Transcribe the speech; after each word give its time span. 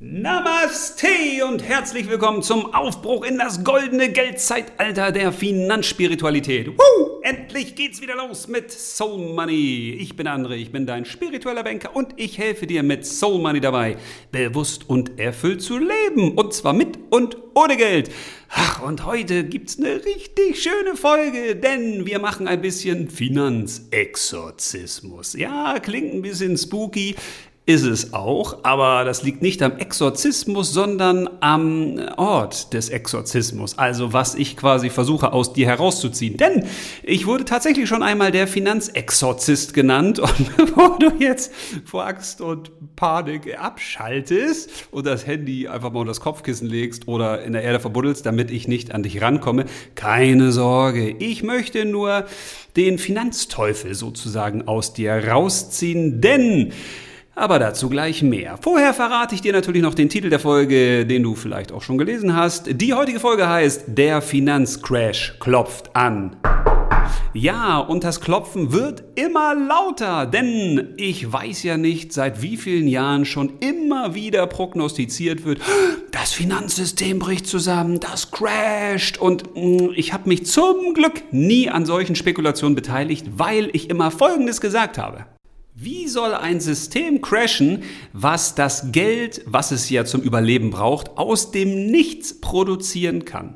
Namaste 0.00 1.08
und 1.44 1.64
herzlich 1.64 2.08
willkommen 2.08 2.44
zum 2.44 2.72
Aufbruch 2.72 3.24
in 3.24 3.36
das 3.36 3.64
goldene 3.64 4.12
Geldzeitalter 4.12 5.10
der 5.10 5.32
Finanzspiritualität. 5.32 6.68
Woo! 6.68 7.20
Endlich 7.24 7.74
geht's 7.74 8.00
wieder 8.00 8.14
los 8.14 8.46
mit 8.46 8.70
Soul 8.70 9.34
Money. 9.34 9.96
Ich 9.98 10.14
bin 10.14 10.28
André, 10.28 10.54
ich 10.54 10.70
bin 10.70 10.86
dein 10.86 11.04
spiritueller 11.04 11.64
Banker 11.64 11.96
und 11.96 12.12
ich 12.14 12.38
helfe 12.38 12.68
dir 12.68 12.84
mit 12.84 13.04
Soul 13.04 13.40
Money 13.40 13.60
dabei, 13.60 13.96
bewusst 14.30 14.88
und 14.88 15.18
erfüllt 15.18 15.62
zu 15.62 15.78
leben. 15.78 16.38
Und 16.38 16.54
zwar 16.54 16.74
mit 16.74 16.96
und 17.10 17.36
ohne 17.54 17.76
Geld. 17.76 18.12
Ach, 18.50 18.82
und 18.82 19.04
heute 19.04 19.44
gibt's 19.44 19.78
eine 19.78 20.02
richtig 20.04 20.62
schöne 20.62 20.96
Folge, 20.96 21.56
denn 21.56 22.06
wir 22.06 22.20
machen 22.20 22.46
ein 22.46 22.60
bisschen 22.62 23.10
Finanzexorzismus. 23.10 25.34
Ja, 25.34 25.80
klingt 25.80 26.14
ein 26.14 26.22
bisschen 26.22 26.56
spooky, 26.56 27.16
ist 27.68 27.84
es 27.84 28.14
auch, 28.14 28.60
aber 28.62 29.04
das 29.04 29.22
liegt 29.22 29.42
nicht 29.42 29.62
am 29.62 29.76
Exorzismus, 29.76 30.72
sondern 30.72 31.28
am 31.40 32.00
Ort 32.16 32.72
des 32.72 32.88
Exorzismus. 32.88 33.76
Also 33.76 34.14
was 34.14 34.34
ich 34.36 34.56
quasi 34.56 34.88
versuche 34.88 35.34
aus 35.34 35.52
dir 35.52 35.66
herauszuziehen. 35.66 36.38
Denn 36.38 36.64
ich 37.02 37.26
wurde 37.26 37.44
tatsächlich 37.44 37.86
schon 37.86 38.02
einmal 38.02 38.32
der 38.32 38.48
Finanzexorzist 38.48 39.74
genannt 39.74 40.18
und 40.18 40.56
bevor 40.56 40.98
du 40.98 41.12
jetzt 41.18 41.52
vor 41.84 42.06
Angst 42.06 42.40
und 42.40 42.70
Panik 42.96 43.58
abschaltest 43.58 44.70
und 44.90 45.06
das 45.06 45.26
Handy 45.26 45.68
einfach 45.68 45.92
mal 45.92 46.00
unter 46.00 46.12
das 46.12 46.20
Kopfkissen 46.20 46.70
legst 46.70 47.06
oder 47.06 47.42
in 47.42 47.52
der 47.52 47.64
Erde 47.64 47.80
verbuddelst, 47.80 48.24
damit 48.24 48.50
ich 48.50 48.66
nicht 48.66 48.94
an 48.94 49.02
dich 49.02 49.20
rankomme, 49.20 49.66
keine 49.94 50.52
Sorge. 50.52 51.10
Ich 51.10 51.42
möchte 51.42 51.84
nur 51.84 52.24
den 52.76 52.96
Finanzteufel 52.96 53.94
sozusagen 53.94 54.66
aus 54.66 54.94
dir 54.94 55.12
rausziehen, 55.28 56.22
denn 56.22 56.72
aber 57.38 57.58
dazu 57.58 57.88
gleich 57.88 58.22
mehr. 58.22 58.58
Vorher 58.60 58.92
verrate 58.92 59.34
ich 59.34 59.40
dir 59.40 59.52
natürlich 59.52 59.82
noch 59.82 59.94
den 59.94 60.08
Titel 60.08 60.28
der 60.28 60.40
Folge, 60.40 61.06
den 61.06 61.22
du 61.22 61.34
vielleicht 61.34 61.72
auch 61.72 61.82
schon 61.82 61.98
gelesen 61.98 62.34
hast. 62.34 62.68
Die 62.80 62.94
heutige 62.94 63.20
Folge 63.20 63.48
heißt 63.48 63.84
Der 63.86 64.20
Finanzcrash 64.20 65.36
klopft 65.38 65.94
an. 65.94 66.36
Ja, 67.32 67.78
und 67.78 68.04
das 68.04 68.20
Klopfen 68.20 68.72
wird 68.72 69.04
immer 69.14 69.54
lauter, 69.54 70.26
denn 70.26 70.94
ich 70.96 71.30
weiß 71.30 71.62
ja 71.62 71.76
nicht, 71.76 72.12
seit 72.12 72.42
wie 72.42 72.56
vielen 72.56 72.88
Jahren 72.88 73.24
schon 73.24 73.58
immer 73.60 74.14
wieder 74.14 74.46
prognostiziert 74.46 75.44
wird, 75.44 75.60
das 76.10 76.32
Finanzsystem 76.32 77.18
bricht 77.18 77.46
zusammen, 77.46 78.00
das 78.00 78.30
crasht 78.30 79.18
und 79.18 79.54
mm, 79.54 79.92
ich 79.94 80.12
habe 80.12 80.28
mich 80.28 80.46
zum 80.46 80.94
Glück 80.94 81.22
nie 81.30 81.70
an 81.70 81.86
solchen 81.86 82.16
Spekulationen 82.16 82.74
beteiligt, 82.74 83.26
weil 83.36 83.70
ich 83.72 83.88
immer 83.88 84.10
Folgendes 84.10 84.60
gesagt 84.60 84.98
habe. 84.98 85.26
Wie 85.80 86.08
soll 86.08 86.34
ein 86.34 86.58
System 86.58 87.20
crashen, 87.20 87.84
was 88.12 88.56
das 88.56 88.90
Geld, 88.90 89.42
was 89.46 89.70
es 89.70 89.88
ja 89.90 90.04
zum 90.04 90.22
Überleben 90.22 90.70
braucht, 90.70 91.16
aus 91.16 91.52
dem 91.52 91.86
Nichts 91.86 92.40
produzieren 92.40 93.24
kann? 93.24 93.54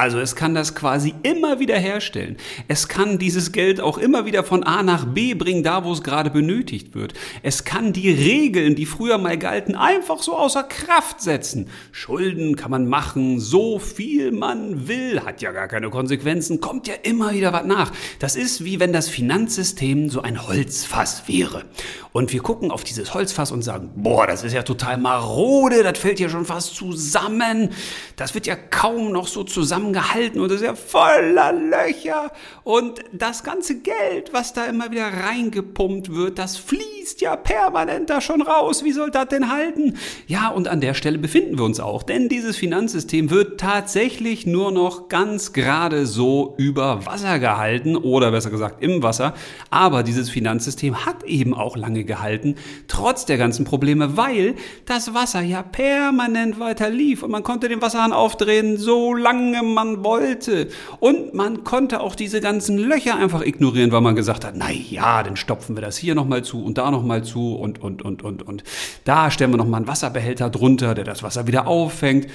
Also 0.00 0.18
es 0.18 0.34
kann 0.34 0.54
das 0.54 0.74
quasi 0.74 1.12
immer 1.24 1.60
wieder 1.60 1.76
herstellen. 1.76 2.38
Es 2.68 2.88
kann 2.88 3.18
dieses 3.18 3.52
Geld 3.52 3.82
auch 3.82 3.98
immer 3.98 4.24
wieder 4.24 4.44
von 4.44 4.62
A 4.62 4.82
nach 4.82 5.04
B 5.04 5.34
bringen, 5.34 5.62
da 5.62 5.84
wo 5.84 5.92
es 5.92 6.02
gerade 6.02 6.30
benötigt 6.30 6.94
wird. 6.94 7.12
Es 7.42 7.64
kann 7.64 7.92
die 7.92 8.10
Regeln, 8.10 8.76
die 8.76 8.86
früher 8.86 9.18
mal 9.18 9.36
galten, 9.36 9.74
einfach 9.74 10.22
so 10.22 10.34
außer 10.34 10.62
Kraft 10.62 11.20
setzen. 11.20 11.68
Schulden 11.92 12.56
kann 12.56 12.70
man 12.70 12.86
machen, 12.86 13.40
so 13.40 13.78
viel 13.78 14.32
man 14.32 14.88
will, 14.88 15.20
hat 15.20 15.42
ja 15.42 15.52
gar 15.52 15.68
keine 15.68 15.90
Konsequenzen, 15.90 16.60
kommt 16.60 16.88
ja 16.88 16.94
immer 17.02 17.34
wieder 17.34 17.52
was 17.52 17.66
nach. 17.66 17.92
Das 18.20 18.36
ist 18.36 18.64
wie 18.64 18.80
wenn 18.80 18.94
das 18.94 19.10
Finanzsystem 19.10 20.08
so 20.08 20.22
ein 20.22 20.46
Holzfass 20.46 21.28
wäre. 21.28 21.66
Und 22.12 22.32
wir 22.32 22.40
gucken 22.40 22.70
auf 22.70 22.84
dieses 22.84 23.14
Holzfass 23.14 23.52
und 23.52 23.62
sagen, 23.62 23.90
boah, 23.94 24.26
das 24.26 24.42
ist 24.42 24.52
ja 24.52 24.62
total 24.62 24.96
marode, 24.96 25.82
das 25.84 25.98
fällt 25.98 26.18
ja 26.18 26.28
schon 26.28 26.44
fast 26.44 26.74
zusammen. 26.74 27.68
Das 28.16 28.34
wird 28.34 28.46
ja 28.46 28.56
kaum 28.56 29.12
noch 29.12 29.28
so 29.28 29.44
zusammen 29.44 29.89
zusammengehalten 29.90 30.40
und 30.40 30.50
das 30.50 30.60
ist 30.60 30.66
ja 30.66 30.74
voller 30.74 31.52
Löcher. 31.52 32.32
Und 32.64 33.00
das 33.12 33.42
ganze 33.42 33.80
Geld, 33.80 34.32
was 34.32 34.52
da 34.52 34.66
immer 34.66 34.90
wieder 34.90 35.06
reingepumpt 35.06 36.14
wird, 36.14 36.38
das 36.38 36.56
fließt 36.56 37.20
ja 37.20 37.36
permanent 37.36 38.10
da 38.10 38.20
schon 38.20 38.42
raus. 38.42 38.84
Wie 38.84 38.92
soll 38.92 39.10
das 39.10 39.28
denn 39.28 39.50
halten? 39.50 39.96
Ja, 40.26 40.48
und 40.48 40.68
an 40.68 40.80
der 40.80 40.94
Stelle 40.94 41.18
befinden 41.18 41.58
wir 41.58 41.64
uns 41.64 41.80
auch, 41.80 42.02
denn 42.02 42.28
dieses 42.28 42.56
Finanzsystem 42.56 43.30
wird 43.30 43.60
tatsächlich 43.60 44.46
nur 44.46 44.70
noch 44.70 45.08
ganz 45.08 45.52
gerade 45.52 46.06
so 46.06 46.54
über 46.58 47.06
Wasser 47.06 47.38
gehalten 47.38 47.96
oder 47.96 48.30
besser 48.30 48.50
gesagt 48.50 48.82
im 48.82 49.02
Wasser. 49.02 49.34
Aber 49.70 50.02
dieses 50.02 50.30
Finanzsystem 50.30 51.04
hat 51.06 51.24
eben 51.24 51.54
auch 51.54 51.76
lange 51.76 52.04
gehalten, 52.04 52.56
trotz 52.88 53.26
der 53.26 53.38
ganzen 53.38 53.64
Probleme, 53.64 54.16
weil 54.16 54.54
das 54.86 55.14
Wasser 55.14 55.40
ja 55.40 55.62
permanent 55.62 56.60
weiter 56.60 56.90
lief 56.90 57.22
und 57.22 57.30
man 57.30 57.42
konnte 57.42 57.68
den 57.68 57.82
Wasserhahn 57.82 58.12
aufdrehen, 58.12 58.76
so 58.76 59.14
lange 59.14 59.62
man 59.84 60.04
wollte. 60.04 60.68
Und 61.00 61.34
man 61.34 61.64
konnte 61.64 62.00
auch 62.00 62.14
diese 62.14 62.40
ganzen 62.40 62.78
Löcher 62.78 63.16
einfach 63.16 63.42
ignorieren, 63.42 63.92
weil 63.92 64.00
man 64.00 64.14
gesagt 64.14 64.44
hat, 64.44 64.54
na 64.56 64.70
ja, 64.70 65.22
dann 65.22 65.36
stopfen 65.36 65.76
wir 65.76 65.82
das 65.82 65.96
hier 65.96 66.14
nochmal 66.14 66.44
zu 66.44 66.62
und 66.62 66.78
da 66.78 66.90
nochmal 66.90 67.24
zu 67.24 67.54
und, 67.54 67.80
und, 67.82 68.02
und, 68.02 68.22
und, 68.22 68.42
und. 68.42 68.64
Da 69.04 69.30
stellen 69.30 69.52
wir 69.52 69.56
nochmal 69.56 69.78
einen 69.78 69.88
Wasserbehälter 69.88 70.50
drunter, 70.50 70.94
der 70.94 71.04
das 71.04 71.22
Wasser 71.22 71.46
wieder 71.46 71.66
auffängt. 71.66 72.28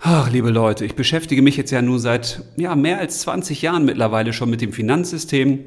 Ach, 0.00 0.30
liebe 0.30 0.50
Leute, 0.50 0.84
ich 0.84 0.94
beschäftige 0.94 1.42
mich 1.42 1.56
jetzt 1.56 1.72
ja 1.72 1.82
nur 1.82 1.98
seit 1.98 2.44
ja, 2.56 2.76
mehr 2.76 2.98
als 2.98 3.20
20 3.20 3.62
Jahren 3.62 3.84
mittlerweile 3.84 4.32
schon 4.32 4.50
mit 4.50 4.60
dem 4.60 4.72
Finanzsystem. 4.72 5.64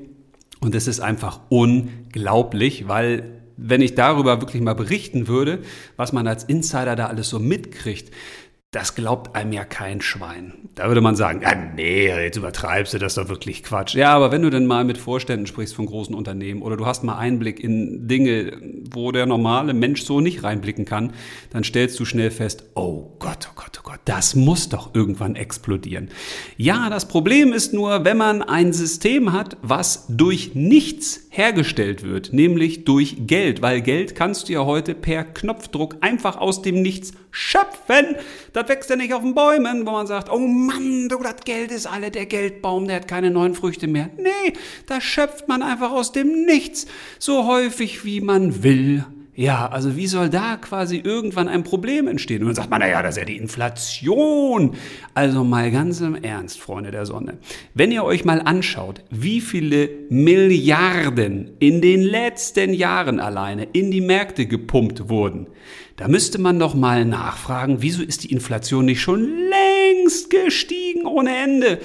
Und 0.62 0.76
es 0.76 0.88
ist 0.88 1.00
einfach 1.00 1.42
unglaublich, 1.50 2.88
weil 2.88 3.42
wenn 3.58 3.82
ich 3.82 3.96
darüber 3.96 4.42
wirklich 4.42 4.62
mal 4.62 4.74
berichten 4.74 5.28
würde, 5.28 5.60
was 5.98 6.14
man 6.14 6.28
als 6.28 6.44
Insider 6.44 6.96
da 6.96 7.08
alles 7.08 7.30
so 7.30 7.40
mitkriegt, 7.40 8.12
das 8.72 8.96
glaubt 8.96 9.36
einem 9.36 9.52
ja 9.52 9.66
kein 9.66 10.00
Schwein. 10.00 10.54
Da 10.76 10.88
würde 10.88 11.02
man 11.02 11.18
sagen, 11.18 11.42
ja, 11.42 11.54
nee, 11.54 12.08
jetzt 12.08 12.38
übertreibst 12.38 12.94
du 12.94 13.00
das 13.00 13.16
doch 13.16 13.28
wirklich 13.28 13.64
Quatsch. 13.64 13.96
Ja, 13.96 14.14
aber 14.14 14.32
wenn 14.32 14.44
du 14.44 14.50
denn 14.50 14.66
mal 14.66 14.86
mit 14.86 14.98
Vorständen 14.98 15.46
sprichst 15.46 15.76
von 15.76 15.88
großen 15.88 16.16
Unternehmen 16.16 16.62
oder 16.62 16.78
du 16.78 16.86
hast 16.86 17.04
mal 17.04 17.18
Einblick 17.18 17.60
in 17.60 18.08
Dinge, 18.08 18.54
wo 18.90 19.12
der 19.12 19.26
normale 19.26 19.74
Mensch 19.74 20.04
so 20.04 20.22
nicht 20.22 20.46
reinblicken 20.46 20.86
kann, 20.86 21.12
dann 21.50 21.66
stellst 21.66 22.00
du 22.00 22.06
schnell 22.06 22.32
fest, 22.32 22.64
oh 22.74 23.18
Gott, 23.20 23.50
oh 23.52 23.56
Gott, 23.56 23.78
oh 23.78 23.84
Gott, 23.84 24.00
das 24.06 24.36
muss 24.36 24.70
doch 24.70 24.96
irgendwann 24.96 25.36
explodieren. 25.36 26.08
Ja, 26.56 26.90
das 26.90 27.10
Problem 27.10 27.52
ist 27.52 27.74
nur, 27.74 28.06
wenn 28.06 28.16
man 28.16 28.42
ein 28.42 28.72
System 28.72 29.34
hat, 29.34 29.58
was 29.62 30.06
durch 30.08 30.56
nichts 30.56 31.28
hergestellt 31.30 32.04
wird, 32.04 32.32
nämlich 32.32 32.86
durch 32.86 33.28
Geld, 33.28 33.62
weil 33.62 33.82
Geld 33.82 34.16
kannst 34.16 34.48
du 34.48 34.54
ja 34.54 34.66
heute 34.66 34.96
per 34.96 35.26
Knopfdruck 35.26 35.98
einfach 36.00 36.38
aus 36.38 36.62
dem 36.62 36.82
Nichts 36.82 37.12
schöpfen. 37.32 38.18
Das 38.62 38.70
wächst 38.70 38.92
ja 38.92 38.96
nicht 38.96 39.12
auf 39.12 39.24
den 39.24 39.34
Bäumen, 39.34 39.88
wo 39.88 39.92
man 39.92 40.06
sagt, 40.06 40.32
oh 40.32 40.38
Mann, 40.38 41.10
du, 41.10 41.18
das 41.18 41.38
Geld 41.44 41.72
ist 41.72 41.88
alle, 41.88 42.12
der 42.12 42.28
Geldbaum, 42.28 42.86
der 42.86 42.98
hat 42.98 43.08
keine 43.08 43.32
neuen 43.32 43.56
Früchte 43.56 43.88
mehr. 43.88 44.12
Nee, 44.18 44.54
da 44.86 45.02
schöpft 45.02 45.48
man 45.48 45.64
einfach 45.64 45.90
aus 45.90 46.12
dem 46.12 46.46
Nichts, 46.46 46.86
so 47.18 47.48
häufig 47.48 48.06
wie 48.06 48.22
man 48.22 48.62
will. 48.62 49.04
Ja, 49.34 49.70
also 49.70 49.96
wie 49.96 50.08
soll 50.08 50.30
da 50.30 50.58
quasi 50.58 50.98
irgendwann 50.98 51.48
ein 51.48 51.64
Problem 51.64 52.08
entstehen? 52.08 52.42
Und 52.42 52.48
dann 52.48 52.56
sagt 52.56 52.70
man, 52.70 52.82
naja, 52.82 53.02
das 53.02 53.16
ist 53.16 53.20
ja 53.20 53.26
die 53.26 53.38
Inflation. 53.38 54.76
Also 55.14 55.46
mal 55.46 55.72
ganz 55.72 56.02
im 56.02 56.16
Ernst, 56.16 56.60
Freunde 56.60 56.92
der 56.92 57.06
Sonne. 57.06 57.38
Wenn 57.74 57.94
ihr 57.94 58.04
euch 58.04 58.26
mal 58.26 58.42
anschaut, 58.42 59.04
wie 59.10 59.40
viele 59.40 59.90
Milliarden 60.10 61.52
in 61.60 61.82
den 61.82 62.02
letzten 62.02 62.74
Jahren 62.74 63.22
alleine 63.22 63.64
in 63.72 63.90
die 63.90 64.02
Märkte 64.02 64.48
gepumpt 64.48 65.08
wurden, 65.08 65.48
da 65.96 66.10
müsste 66.10 66.40
man 66.40 66.60
doch 66.60 66.74
mal 66.74 67.06
nachfragen, 67.06 67.78
wieso 67.80 68.04
ist 68.04 68.24
die 68.24 68.32
Inflation 68.34 68.86
nicht 68.86 69.02
schon 69.02 69.30
längst 69.50 70.30
gestiegen 70.30 71.06
ohne 71.06 71.38
Ende? 71.38 71.80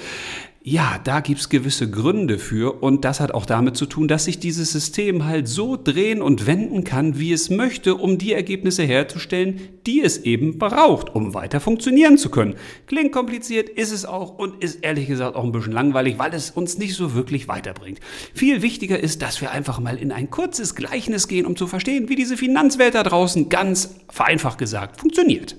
Ja, 0.69 0.99
da 1.01 1.21
gibt's 1.21 1.47
gewisse 1.47 1.89
Gründe 1.89 2.37
für 2.37 2.83
und 2.83 3.05
das 3.05 3.21
hat 3.21 3.31
auch 3.31 3.45
damit 3.45 3.77
zu 3.77 3.85
tun, 3.85 4.09
dass 4.09 4.25
sich 4.25 4.37
dieses 4.37 4.73
System 4.73 5.23
halt 5.23 5.47
so 5.47 5.77
drehen 5.81 6.21
und 6.21 6.45
wenden 6.45 6.83
kann, 6.83 7.17
wie 7.17 7.31
es 7.31 7.49
möchte, 7.49 7.95
um 7.95 8.17
die 8.17 8.33
Ergebnisse 8.33 8.83
herzustellen, 8.83 9.61
die 9.85 10.01
es 10.01 10.17
eben 10.17 10.57
braucht, 10.57 11.15
um 11.15 11.33
weiter 11.33 11.61
funktionieren 11.61 12.17
zu 12.17 12.29
können. 12.29 12.55
Klingt 12.85 13.13
kompliziert, 13.13 13.69
ist 13.69 13.93
es 13.93 14.03
auch 14.03 14.37
und 14.37 14.61
ist 14.61 14.83
ehrlich 14.83 15.07
gesagt 15.07 15.37
auch 15.37 15.45
ein 15.45 15.53
bisschen 15.53 15.71
langweilig, 15.71 16.19
weil 16.19 16.33
es 16.33 16.51
uns 16.51 16.77
nicht 16.77 16.95
so 16.95 17.13
wirklich 17.13 17.47
weiterbringt. 17.47 18.01
Viel 18.33 18.61
wichtiger 18.61 18.99
ist, 18.99 19.21
dass 19.21 19.39
wir 19.39 19.51
einfach 19.51 19.79
mal 19.79 19.97
in 19.97 20.11
ein 20.11 20.29
kurzes 20.29 20.75
Gleichnis 20.75 21.29
gehen, 21.29 21.45
um 21.45 21.55
zu 21.55 21.67
verstehen, 21.67 22.09
wie 22.09 22.17
diese 22.17 22.35
Finanzwelt 22.35 22.93
da 22.93 23.03
draußen 23.03 23.47
ganz 23.47 23.95
vereinfacht 24.09 24.57
gesagt 24.57 24.99
funktioniert. 24.99 25.55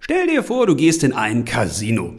Stell 0.00 0.26
dir 0.26 0.42
vor, 0.42 0.66
du 0.66 0.74
gehst 0.74 1.04
in 1.04 1.12
ein 1.12 1.44
Casino 1.44 2.14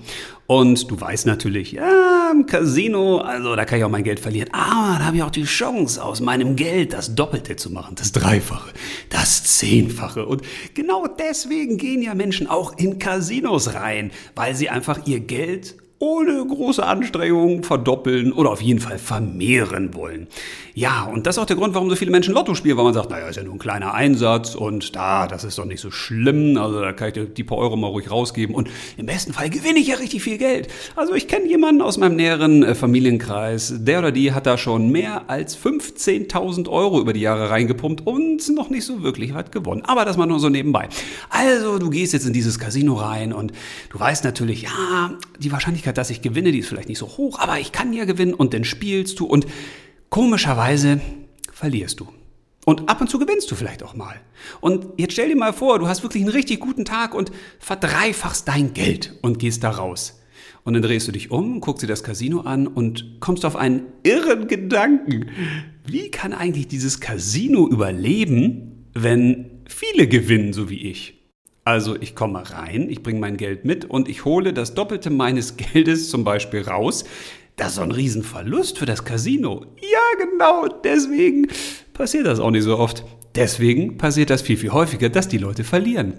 und 0.47 0.89
du 0.89 0.99
weißt 0.99 1.25
natürlich, 1.25 1.73
ja, 1.73 2.31
im 2.31 2.45
Casino, 2.45 3.17
also 3.17 3.55
da 3.55 3.65
kann 3.65 3.79
ich 3.79 3.85
auch 3.85 3.89
mein 3.89 4.05
Geld 4.05 4.21
verlieren. 4.21 4.49
Aber 4.53 4.97
da 4.97 5.05
habe 5.05 5.17
ich 5.17 5.23
auch 5.23 5.29
die 5.29 5.44
Chance, 5.44 6.01
aus 6.01 6.21
meinem 6.21 6.55
Geld 6.55 6.94
das 6.94 7.15
Doppelte 7.15 7.57
zu 7.57 7.69
machen, 7.69 7.95
das 7.95 8.13
Dreifache, 8.13 8.71
das 9.09 9.44
Zehnfache. 9.44 10.25
Und 10.25 10.44
genau 10.73 11.05
deswegen 11.05 11.77
gehen 11.77 12.01
ja 12.01 12.15
Menschen 12.15 12.47
auch 12.47 12.77
in 12.77 12.97
Casinos 12.97 13.73
rein, 13.73 14.11
weil 14.35 14.55
sie 14.55 14.69
einfach 14.69 15.05
ihr 15.05 15.19
Geld 15.19 15.75
ohne 15.99 16.45
große 16.45 16.85
Anstrengung 16.85 17.63
verdoppeln 17.63 18.31
oder 18.31 18.51
auf 18.51 18.61
jeden 18.61 18.79
Fall 18.79 18.99
vermehren 18.99 19.94
wollen. 19.94 20.27
Ja, 20.75 21.05
und 21.05 21.25
das 21.25 21.38
ist 21.38 21.41
auch 21.41 21.47
der 21.47 21.55
Grund, 21.55 21.73
warum 21.73 21.89
so 21.89 21.95
viele 21.95 22.11
Menschen 22.11 22.35
Lotto 22.35 22.53
spielen, 22.53 22.77
weil 22.77 22.83
man 22.83 22.94
sagt, 22.94 23.09
naja, 23.09 23.27
ist 23.27 23.35
ja 23.35 23.41
nur 23.41 23.55
ein 23.55 23.59
kleiner 23.59 23.95
Einsatz 23.95 24.53
und 24.53 24.95
da, 24.95 25.25
das 25.25 25.44
ist 25.44 25.57
doch 25.57 25.65
nicht 25.65 25.81
so 25.81 25.89
schlimm, 25.89 26.55
also 26.57 26.79
da 26.79 26.94
kann 26.94 27.11
ich 27.15 27.33
die 27.33 27.44
paar 27.44 27.57
Euro 27.57 27.75
mal 27.75 27.88
ruhig 27.88 28.11
rausgeben 28.11 28.53
und 28.53 28.69
im 28.95 29.07
besten 29.07 29.33
Fall 29.33 29.49
gewinne 29.49 29.79
ich 29.79 29.88
ja 29.88 29.95
richtig 29.95 30.21
viel 30.21 30.38
Geld. 30.38 30.67
Also 30.95 31.15
ich 31.15 31.27
kenne 31.27 31.47
jemanden 31.47 31.81
aus 31.81 31.97
meinem 31.97 32.15
näheren 32.15 32.61
äh, 32.61 32.75
Familienkreis, 32.75 33.73
der 33.77 33.99
oder 33.99 34.11
die 34.11 34.33
hat 34.33 34.45
da 34.45 34.59
schon 34.59 34.91
mehr 34.91 35.31
als 35.31 35.57
15.000 35.57 36.69
Euro 36.69 37.01
über 37.01 37.13
die 37.13 37.21
Jahre 37.21 37.49
reingepumpt 37.49 38.05
und 38.05 38.47
noch 38.49 38.69
nicht 38.69 38.85
so 38.85 39.01
wirklich 39.01 39.33
was 39.33 39.49
gewonnen. 39.49 39.81
Aber 39.85 40.05
das 40.05 40.15
mal 40.15 40.27
nur 40.27 40.39
so 40.39 40.49
nebenbei. 40.49 40.89
Also 41.29 41.79
du 41.79 41.89
gehst 41.89 42.13
jetzt 42.13 42.27
in 42.27 42.33
dieses 42.33 42.59
Casino 42.59 42.94
rein 42.94 43.33
und 43.33 43.51
du 43.89 43.99
weißt 43.99 44.23
natürlich, 44.23 44.61
ja, 44.61 45.11
die 45.39 45.51
Wahrscheinlichkeit, 45.51 45.86
dass 45.95 46.09
ich 46.09 46.21
gewinne, 46.21 46.51
die 46.51 46.59
ist 46.59 46.67
vielleicht 46.67 46.89
nicht 46.89 46.97
so 46.97 47.07
hoch, 47.07 47.39
aber 47.39 47.59
ich 47.59 47.71
kann 47.71 47.93
ja 47.93 48.05
gewinnen 48.05 48.33
und 48.33 48.53
dann 48.53 48.63
spielst 48.63 49.19
du 49.19 49.25
und 49.25 49.45
Komischerweise 50.09 51.01
verlierst 51.51 51.99
du. 51.99 52.07
Und 52.65 52.89
ab 52.89 52.99
und 52.99 53.09
zu 53.09 53.17
gewinnst 53.19 53.49
du 53.49 53.55
vielleicht 53.55 53.83
auch 53.83 53.95
mal. 53.95 54.15
Und 54.59 54.87
jetzt 54.97 55.13
stell 55.13 55.29
dir 55.29 55.37
mal 55.37 55.53
vor, 55.53 55.79
du 55.79 55.87
hast 55.87 56.03
wirklich 56.03 56.23
einen 56.23 56.31
richtig 56.31 56.59
guten 56.59 56.85
Tag 56.85 57.13
und 57.13 57.31
verdreifachst 57.59 58.47
dein 58.47 58.73
Geld 58.73 59.17
und 59.21 59.39
gehst 59.39 59.63
da 59.63 59.71
raus. 59.71 60.21
Und 60.63 60.73
dann 60.73 60.81
drehst 60.81 61.07
du 61.07 61.13
dich 61.13 61.31
um, 61.31 61.61
guckst 61.61 61.83
dir 61.83 61.87
das 61.87 62.03
Casino 62.03 62.41
an 62.41 62.67
und 62.67 63.19
kommst 63.21 63.45
auf 63.45 63.55
einen 63.55 63.83
irren 64.03 64.47
Gedanken. 64.47 65.29
Wie 65.85 66.11
kann 66.11 66.33
eigentlich 66.33 66.67
dieses 66.67 66.99
Casino 66.99 67.67
überleben, 67.69 68.85
wenn 68.93 69.61
viele 69.67 70.07
gewinnen, 70.07 70.51
so 70.51 70.69
wie 70.69 70.89
ich? 70.89 71.16
Also 71.67 71.97
ich 71.99 72.15
komme 72.15 72.49
rein, 72.49 72.87
ich 72.89 73.03
bringe 73.03 73.19
mein 73.19 73.35
Geld 73.35 73.65
mit 73.65 73.83
und 73.83 74.07
ich 74.07 74.23
hole 74.23 74.53
das 74.53 74.73
Doppelte 74.73 75.09
meines 75.09 75.57
Geldes 75.73 76.09
zum 76.09 76.23
Beispiel 76.23 76.61
raus. 76.61 77.03
Das 77.57 77.71
ist 77.71 77.75
so 77.75 77.81
ein 77.81 77.91
Riesenverlust 77.91 78.77
für 78.79 78.85
das 78.85 79.03
Casino. 79.03 79.65
Ja, 79.81 80.25
genau, 80.25 80.69
deswegen 80.85 81.49
passiert 81.91 82.25
das 82.25 82.39
auch 82.39 82.51
nicht 82.51 82.63
so 82.63 82.77
oft. 82.79 83.03
Deswegen 83.35 83.97
passiert 83.97 84.29
das 84.29 84.43
viel, 84.43 84.55
viel 84.55 84.71
häufiger, 84.71 85.09
dass 85.09 85.27
die 85.27 85.39
Leute 85.39 85.65
verlieren. 85.65 86.13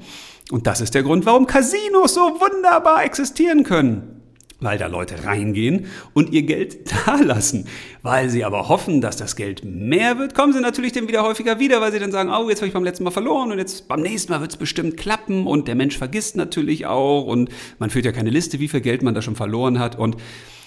Und 0.51 0.67
das 0.67 0.83
ist 0.83 0.95
der 0.95 1.03
Grund, 1.03 1.25
warum 1.25 1.47
Casinos 1.47 2.13
so 2.13 2.21
wunderbar 2.21 3.03
existieren 3.03 3.65
können 3.65 4.18
weil 4.61 4.79
da 4.79 4.87
Leute 4.87 5.25
reingehen 5.25 5.87
und 6.15 6.33
ihr 6.33 6.43
Geld 6.43 6.91
da 7.07 7.17
lassen. 7.17 7.67
Weil 8.03 8.31
sie 8.31 8.45
aber 8.45 8.69
hoffen, 8.69 9.01
dass 9.01 9.17
das 9.17 9.37
Geld 9.37 9.65
mehr 9.65 10.19
wird, 10.19 10.35
kommen 10.35 10.53
sie 10.53 10.61
natürlich 10.61 10.93
dann 10.93 11.09
wieder 11.09 11.23
häufiger 11.23 11.59
wieder, 11.59 11.81
weil 11.81 11.93
sie 11.93 11.99
dann 11.99 12.13
sagen, 12.13 12.31
oh, 12.31 12.49
jetzt 12.49 12.59
habe 12.59 12.69
ich 12.69 12.75
beim 12.75 12.85
letzten 12.85 13.05
Mal 13.05 13.11
verloren 13.11 13.53
und 13.53 13.59
jetzt 13.59 13.89
beim 13.89 14.01
nächsten 14.01 14.33
Mal 14.33 14.41
wird 14.41 14.53
es 14.53 14.57
bestimmt 14.57 14.97
klappen 14.97 15.47
und 15.47 15.69
der 15.69 15.75
Mensch 15.75 15.97
vergisst 15.97 16.37
natürlich 16.37 16.87
auch 16.87 17.25
und 17.25 17.51
man 17.79 17.91
führt 17.91 18.05
ja 18.05 18.13
keine 18.13 18.31
Liste, 18.31 18.59
wie 18.61 18.69
viel 18.69 18.81
Geld 18.81 19.03
man 19.03 19.15
da 19.15 19.23
schon 19.23 19.37
verloren 19.37 19.79
hat 19.79 19.97
und 19.97 20.17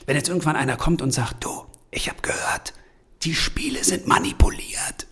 wenn 0.06 0.16
jetzt 0.16 0.30
irgendwann 0.30 0.56
einer 0.56 0.78
kommt 0.78 1.02
und 1.02 1.12
sagt, 1.12 1.44
du, 1.44 1.50
ich 1.92 2.10
habe 2.10 2.22
gehört, 2.22 2.74
die 3.24 3.36
Spiele 3.36 3.84
sind 3.84 4.08
manipuliert. 4.08 5.08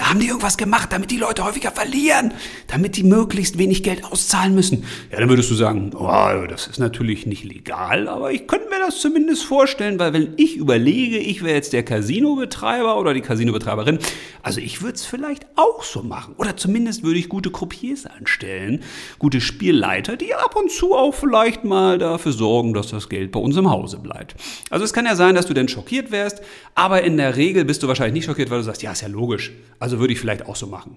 Da 0.00 0.08
haben 0.08 0.18
die 0.18 0.28
irgendwas 0.28 0.56
gemacht, 0.56 0.94
damit 0.94 1.10
die 1.10 1.18
Leute 1.18 1.44
häufiger 1.44 1.72
verlieren, 1.72 2.32
damit 2.68 2.96
die 2.96 3.02
möglichst 3.02 3.58
wenig 3.58 3.82
Geld 3.82 4.02
auszahlen 4.02 4.54
müssen. 4.54 4.84
Ja, 5.12 5.20
dann 5.20 5.28
würdest 5.28 5.50
du 5.50 5.54
sagen, 5.54 5.92
oh, 5.94 6.46
das 6.48 6.68
ist 6.68 6.78
natürlich 6.78 7.26
nicht 7.26 7.44
legal, 7.44 8.08
aber 8.08 8.32
ich 8.32 8.46
könnte 8.46 8.70
mir 8.70 8.78
das 8.78 8.98
zumindest 8.98 9.44
vorstellen, 9.44 9.98
weil 9.98 10.14
wenn 10.14 10.32
ich 10.38 10.56
überlege, 10.56 11.18
ich 11.18 11.42
wäre 11.42 11.54
jetzt 11.54 11.74
der 11.74 11.82
Casino-Betreiber 11.82 12.96
oder 12.96 13.12
die 13.12 13.20
Casino-Betreiberin, 13.20 13.98
also 14.42 14.60
ich 14.60 14.80
würde 14.80 14.94
es 14.94 15.04
vielleicht 15.04 15.46
auch 15.56 15.82
so 15.82 16.02
machen. 16.02 16.34
Oder 16.38 16.56
zumindest 16.56 17.02
würde 17.02 17.18
ich 17.18 17.28
gute 17.28 17.50
Croupiers 17.50 18.06
anstellen, 18.06 18.82
gute 19.18 19.42
Spielleiter, 19.42 20.16
die 20.16 20.34
ab 20.34 20.56
und 20.56 20.70
zu 20.70 20.94
auch 20.94 21.12
vielleicht 21.12 21.64
mal 21.64 21.98
dafür 21.98 22.32
sorgen, 22.32 22.72
dass 22.72 22.88
das 22.88 23.10
Geld 23.10 23.32
bei 23.32 23.40
uns 23.40 23.54
im 23.58 23.70
Hause 23.70 23.98
bleibt. 23.98 24.34
Also 24.70 24.82
es 24.82 24.94
kann 24.94 25.04
ja 25.04 25.14
sein, 25.14 25.34
dass 25.34 25.44
du 25.44 25.52
dann 25.52 25.68
schockiert 25.68 26.10
wärst, 26.10 26.40
aber 26.74 27.02
in 27.02 27.18
der 27.18 27.36
Regel 27.36 27.66
bist 27.66 27.82
du 27.82 27.88
wahrscheinlich 27.88 28.14
nicht 28.14 28.24
schockiert, 28.24 28.48
weil 28.48 28.58
du 28.60 28.64
sagst, 28.64 28.82
ja, 28.82 28.92
ist 28.92 29.02
ja 29.02 29.08
logisch. 29.08 29.52
Also 29.78 29.89
würde 29.98 30.12
ich 30.12 30.20
vielleicht 30.20 30.46
auch 30.46 30.56
so 30.56 30.66
machen. 30.66 30.96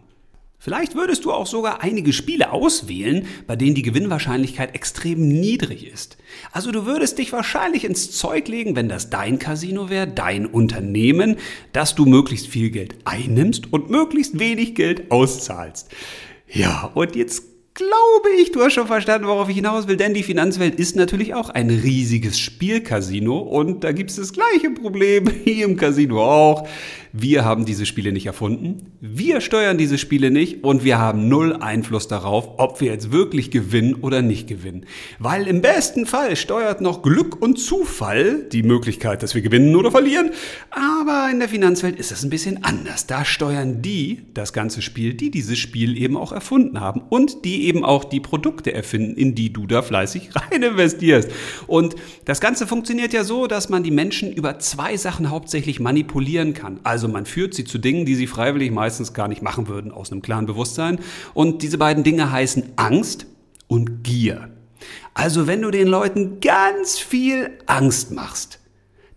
Vielleicht 0.64 0.96
würdest 0.96 1.26
du 1.26 1.34
auch 1.34 1.46
sogar 1.46 1.84
einige 1.84 2.14
Spiele 2.14 2.52
auswählen, 2.52 3.28
bei 3.48 3.58
denen 3.58 3.76
die 3.76 3.82
Gewinnwahrscheinlichkeit 3.82 4.74
extrem 4.76 5.28
niedrig 5.28 5.86
ist. 5.86 6.16
Also 6.54 6.72
du 6.72 6.86
würdest 6.86 7.18
dich 7.18 7.34
wahrscheinlich 7.34 7.84
ins 7.84 8.12
Zeug 8.12 8.48
legen, 8.48 8.78
wenn 8.78 8.88
das 8.88 9.10
dein 9.10 9.40
Casino 9.40 9.90
wäre, 9.90 10.08
dein 10.08 10.46
Unternehmen, 10.46 11.36
dass 11.74 11.96
du 11.96 12.06
möglichst 12.06 12.48
viel 12.48 12.70
Geld 12.70 12.96
einnimmst 13.04 13.74
und 13.74 13.90
möglichst 13.90 14.40
wenig 14.40 14.74
Geld 14.74 15.12
auszahlst. 15.12 15.90
Ja, 16.48 16.90
und 16.94 17.18
jetzt 17.18 17.44
glaube 17.74 18.30
ich, 18.40 18.52
du 18.52 18.62
hast 18.62 18.74
schon 18.74 18.88
verstanden, 18.88 19.28
worauf 19.28 19.50
ich 19.50 19.56
hinaus 19.56 19.88
will, 19.88 19.98
denn 19.98 20.14
die 20.14 20.24
Finanzwelt 20.24 20.76
ist 20.76 20.96
natürlich 20.96 21.34
auch 21.34 21.50
ein 21.50 21.70
riesiges 21.70 22.40
Spielcasino 22.40 23.38
und 23.38 23.84
da 23.84 23.92
gibt 23.92 24.12
es 24.12 24.18
das 24.18 24.34
gleiche 24.34 24.70
Problem 24.70 25.28
hier 25.44 25.66
im 25.66 25.76
Casino 25.76 26.22
auch. 26.24 26.68
Wir 27.16 27.46
haben 27.46 27.66
diese 27.66 27.86
Spiele 27.86 28.12
nicht 28.12 28.26
erfunden, 28.26 28.92
wir 29.00 29.40
steuern 29.40 29.78
diese 29.78 30.00
Spiele 30.00 30.32
nicht 30.32 30.64
und 30.64 30.84
wir 30.84 30.98
haben 30.98 31.30
null 31.30 31.54
Einfluss 31.54 32.08
darauf, 32.08 32.58
ob 32.58 32.82
wir 32.82 32.92
jetzt 32.92 33.12
wirklich 33.12 33.52
gewinnen 33.52 33.94
oder 33.94 34.24
nicht 34.24 34.48
gewinnen. 34.48 34.88
Weil 35.20 35.48
im 35.48 35.62
besten 35.62 36.08
Fall 36.08 36.36
steuert 36.36 36.82
noch 36.82 37.04
Glück 37.04 37.40
und 37.40 37.60
Zufall 37.60 38.48
die 38.52 38.64
Möglichkeit, 38.64 39.22
dass 39.22 39.36
wir 39.36 39.44
gewinnen 39.44 39.76
oder 39.76 39.92
verlieren. 39.92 40.32
Aber 40.72 41.30
in 41.32 41.38
der 41.38 41.50
Finanzwelt 41.50 42.00
ist 42.00 42.10
das 42.10 42.24
ein 42.24 42.32
bisschen 42.32 42.64
anders. 42.64 43.06
Da 43.06 43.26
steuern 43.26 43.84
die 43.84 44.24
das 44.34 44.52
ganze 44.52 44.82
Spiel, 44.82 45.14
die 45.14 45.30
dieses 45.30 45.60
Spiel 45.60 45.96
eben 46.02 46.18
auch 46.18 46.32
erfunden 46.32 46.80
haben 46.80 47.00
und 47.10 47.46
die 47.46 47.63
eben 47.64 47.84
auch 47.84 48.04
die 48.04 48.20
Produkte 48.20 48.74
erfinden, 48.74 49.16
in 49.16 49.36
die 49.36 49.52
du 49.52 49.66
da 49.66 49.82
fleißig 49.82 50.30
rein 50.36 50.64
investierst. 50.64 51.30
Und 51.68 51.96
das 52.26 52.42
Ganze 52.42 52.68
funktioniert 52.68 53.14
ja 53.14 53.24
so, 53.24 53.48
dass 53.48 53.70
man 53.70 53.84
die 53.84 53.92
Menschen 53.92 54.32
über 54.32 54.60
zwei 54.60 54.98
Sachen 54.98 55.30
hauptsächlich 55.30 55.80
manipulieren 55.80 56.54
kann. 56.54 56.80
Also 56.84 57.08
man 57.08 57.26
führt 57.26 57.54
sie 57.54 57.66
zu 57.66 57.78
Dingen, 57.78 58.06
die 58.06 58.16
sie 58.16 58.28
freiwillig 58.28 58.72
meistens 58.72 59.14
gar 59.14 59.28
nicht 59.28 59.42
machen 59.42 59.68
würden, 59.68 59.92
aus 59.92 60.12
einem 60.12 60.22
klaren 60.22 60.46
Bewusstsein. 60.46 61.00
Und 61.34 61.62
diese 61.62 61.78
beiden 61.78 62.04
Dinge 62.04 62.32
heißen 62.32 62.74
Angst 62.76 63.26
und 63.68 64.04
Gier. 64.04 64.50
Also 65.14 65.48
wenn 65.48 65.62
du 65.62 65.72
den 65.72 65.88
Leuten 65.88 66.40
ganz 66.40 67.00
viel 67.00 67.52
Angst 67.66 68.12
machst, 68.12 68.60